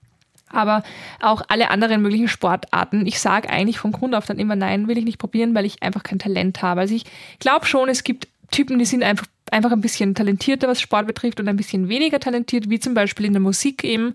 Aber 0.48 0.82
auch 1.20 1.42
alle 1.48 1.70
anderen 1.70 2.02
möglichen 2.02 2.28
Sportarten. 2.28 3.06
Ich 3.06 3.20
sage 3.20 3.48
eigentlich 3.48 3.78
von 3.78 3.92
Grund 3.92 4.14
auf 4.14 4.26
dann 4.26 4.38
immer 4.38 4.56
nein, 4.56 4.86
will 4.86 4.98
ich 4.98 5.04
nicht 5.04 5.18
probieren, 5.18 5.54
weil 5.54 5.64
ich 5.64 5.82
einfach 5.82 6.02
kein 6.02 6.18
Talent 6.18 6.60
habe. 6.62 6.82
Also 6.82 6.94
ich 6.94 7.04
glaube 7.38 7.64
schon, 7.66 7.88
es 7.88 8.04
gibt 8.04 8.28
Typen, 8.50 8.78
die 8.78 8.84
sind 8.84 9.02
einfach, 9.02 9.26
einfach 9.50 9.72
ein 9.72 9.80
bisschen 9.80 10.14
talentierter, 10.14 10.68
was 10.68 10.80
Sport 10.80 11.06
betrifft, 11.06 11.40
und 11.40 11.48
ein 11.48 11.56
bisschen 11.56 11.88
weniger 11.88 12.20
talentiert, 12.20 12.68
wie 12.68 12.78
zum 12.78 12.92
Beispiel 12.92 13.26
in 13.26 13.32
der 13.32 13.40
Musik 13.40 13.82
eben. 13.82 14.12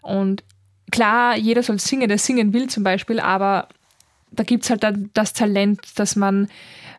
Und 0.00 0.44
klar, 0.90 1.36
jeder 1.36 1.62
soll 1.62 1.78
singen, 1.78 2.08
der 2.08 2.18
singen 2.18 2.52
will 2.52 2.68
zum 2.68 2.84
Beispiel, 2.84 3.20
aber 3.20 3.68
da 4.30 4.44
gibt 4.44 4.64
es 4.64 4.70
halt 4.70 4.82
dann 4.82 5.10
das 5.14 5.32
Talent, 5.32 5.80
dass 5.96 6.16
man 6.16 6.48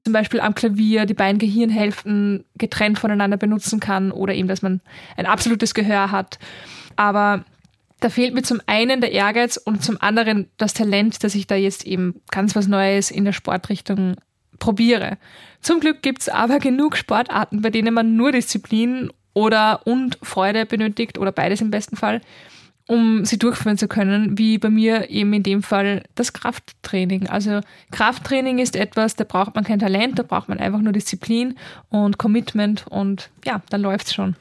zum 0.04 0.14
Beispiel 0.14 0.40
am 0.40 0.56
Klavier 0.56 1.06
die 1.06 1.14
beiden 1.14 1.40
Gehirnhälften 1.40 2.44
getrennt 2.56 3.00
voneinander 3.00 3.38
benutzen 3.38 3.80
kann 3.80 4.12
oder 4.12 4.34
eben, 4.34 4.48
dass 4.48 4.62
man 4.62 4.82
ein 5.16 5.26
absolutes 5.26 5.74
Gehör 5.74 6.12
hat. 6.12 6.40
Aber 6.96 7.46
da 8.00 8.10
fehlt 8.10 8.34
mir 8.34 8.42
zum 8.42 8.62
einen 8.66 9.00
der 9.00 9.12
Ehrgeiz 9.12 9.58
und 9.58 9.84
zum 9.84 10.02
anderen 10.02 10.50
das 10.58 10.74
Talent, 10.74 11.24
dass 11.24 11.36
ich 11.36 11.46
da 11.46 11.56
jetzt 11.56 11.86
eben 11.86 12.20
ganz 12.32 12.56
was 12.56 12.68
Neues 12.68 13.12
in 13.12 13.26
der 13.26 13.32
Sportrichtung 13.32 14.16
probiere. 14.60 15.18
Zum 15.62 15.80
Glück 15.80 16.02
gibt 16.02 16.22
es 16.22 16.30
aber 16.30 16.60
genug 16.60 16.98
Sportarten, 16.98 17.62
bei 17.62 17.70
denen 17.70 17.94
man 17.94 18.16
nur 18.16 18.32
Disziplin 18.32 19.12
oder 19.34 19.86
und 19.86 20.18
Freude 20.24 20.66
benötigt 20.66 21.18
oder 21.20 21.32
beides 21.32 21.62
im 21.62 21.72
besten 21.72 21.96
Fall 21.96 22.22
um 22.92 23.24
sie 23.24 23.40
durchführen 23.40 23.78
zu 23.78 23.88
können, 23.88 24.38
wie 24.38 24.58
bei 24.58 24.70
mir 24.70 25.10
eben 25.10 25.32
in 25.32 25.44
dem 25.44 25.64
Fall 25.64 26.04
das 26.16 26.34
Krafttraining. 26.34 27.30
Also 27.30 27.62
Krafttraining 27.92 28.60
ist 28.60 28.76
etwas, 28.76 29.16
da 29.16 29.24
braucht 29.24 29.56
man 29.56 29.64
kein 29.64 29.80
Talent, 29.80 30.20
da 30.20 30.24
braucht 30.24 30.50
man 30.50 30.60
einfach 30.60 30.82
nur 30.82 30.92
Disziplin 30.92 31.56
und 31.88 32.18
Commitment 32.18 32.86
und 32.90 33.30
ja, 33.46 33.62
dann 33.70 33.82
läuft's 33.82 34.14
schon. 34.14 34.36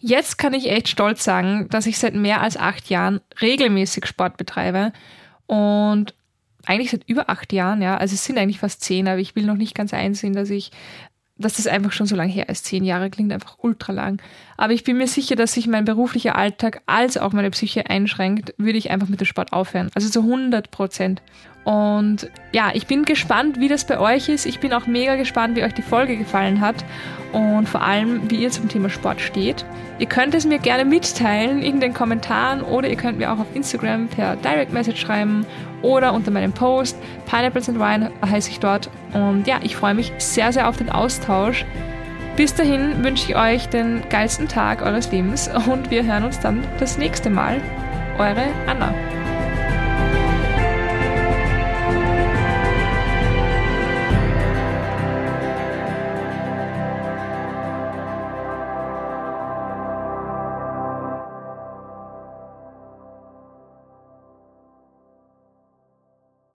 Jetzt 0.00 0.38
kann 0.38 0.54
ich 0.54 0.68
echt 0.68 0.88
stolz 0.88 1.22
sagen, 1.22 1.68
dass 1.70 1.86
ich 1.86 2.00
seit 2.00 2.16
mehr 2.16 2.40
als 2.40 2.56
acht 2.56 2.90
Jahren 2.90 3.20
regelmäßig 3.40 4.06
Sport 4.06 4.38
betreibe 4.38 4.92
und 5.46 6.14
eigentlich 6.64 6.90
seit 6.90 7.08
über 7.08 7.30
acht 7.30 7.52
Jahren, 7.52 7.80
ja, 7.80 7.96
also 7.96 8.14
es 8.14 8.24
sind 8.24 8.38
eigentlich 8.38 8.58
fast 8.58 8.82
zehn, 8.82 9.06
aber 9.06 9.20
ich 9.20 9.36
will 9.36 9.46
noch 9.46 9.54
nicht 9.54 9.76
ganz 9.76 9.94
einsehen, 9.94 10.32
dass 10.32 10.50
ich 10.50 10.72
dass 11.38 11.54
das 11.54 11.66
einfach 11.66 11.92
schon 11.92 12.06
so 12.06 12.16
lange 12.16 12.32
her 12.32 12.48
ist. 12.48 12.64
Zehn 12.64 12.84
Jahre 12.84 13.10
klingt 13.10 13.32
einfach 13.32 13.58
ultra 13.60 13.92
lang. 13.92 14.20
Aber 14.56 14.72
ich 14.72 14.84
bin 14.84 14.96
mir 14.96 15.06
sicher, 15.06 15.36
dass 15.36 15.52
sich 15.52 15.66
mein 15.66 15.84
beruflicher 15.84 16.36
Alltag 16.36 16.82
als 16.86 17.18
auch 17.18 17.32
meine 17.32 17.50
Psyche 17.50 17.90
einschränkt, 17.90 18.54
würde 18.56 18.78
ich 18.78 18.90
einfach 18.90 19.08
mit 19.08 19.20
dem 19.20 19.26
Sport 19.26 19.52
aufhören. 19.52 19.90
Also 19.94 20.08
zu 20.08 20.20
100 20.20 20.70
Prozent. 20.70 21.22
Und 21.66 22.30
ja, 22.52 22.70
ich 22.74 22.86
bin 22.86 23.04
gespannt, 23.04 23.58
wie 23.58 23.66
das 23.66 23.84
bei 23.84 23.98
euch 23.98 24.28
ist. 24.28 24.46
Ich 24.46 24.60
bin 24.60 24.72
auch 24.72 24.86
mega 24.86 25.16
gespannt, 25.16 25.56
wie 25.56 25.64
euch 25.64 25.74
die 25.74 25.82
Folge 25.82 26.16
gefallen 26.16 26.60
hat 26.60 26.76
und 27.32 27.68
vor 27.68 27.82
allem, 27.82 28.30
wie 28.30 28.36
ihr 28.36 28.50
zum 28.52 28.68
Thema 28.68 28.88
Sport 28.88 29.20
steht. 29.20 29.64
Ihr 29.98 30.06
könnt 30.06 30.36
es 30.36 30.46
mir 30.46 30.60
gerne 30.60 30.84
mitteilen 30.84 31.62
in 31.62 31.80
den 31.80 31.92
Kommentaren 31.92 32.62
oder 32.62 32.88
ihr 32.88 32.96
könnt 32.96 33.18
mir 33.18 33.32
auch 33.32 33.40
auf 33.40 33.48
Instagram 33.52 34.06
per 34.06 34.36
Direct 34.36 34.72
Message 34.72 35.00
schreiben 35.00 35.44
oder 35.82 36.14
unter 36.14 36.30
meinem 36.30 36.52
Post. 36.52 36.96
Pineapples 37.28 37.68
and 37.68 37.80
Wine 37.80 38.12
heiße 38.24 38.48
ich 38.50 38.60
dort. 38.60 38.88
Und 39.12 39.48
ja, 39.48 39.58
ich 39.64 39.74
freue 39.74 39.94
mich 39.94 40.12
sehr, 40.18 40.52
sehr 40.52 40.68
auf 40.68 40.76
den 40.76 40.88
Austausch. 40.88 41.64
Bis 42.36 42.54
dahin 42.54 43.02
wünsche 43.02 43.32
ich 43.32 43.36
euch 43.36 43.68
den 43.70 44.02
geilsten 44.08 44.46
Tag 44.46 44.82
eures 44.82 45.10
Lebens 45.10 45.50
und 45.66 45.90
wir 45.90 46.04
hören 46.04 46.22
uns 46.22 46.38
dann 46.38 46.62
das 46.78 46.96
nächste 46.96 47.28
Mal. 47.28 47.60
Eure 48.18 48.44
Anna. 48.68 48.94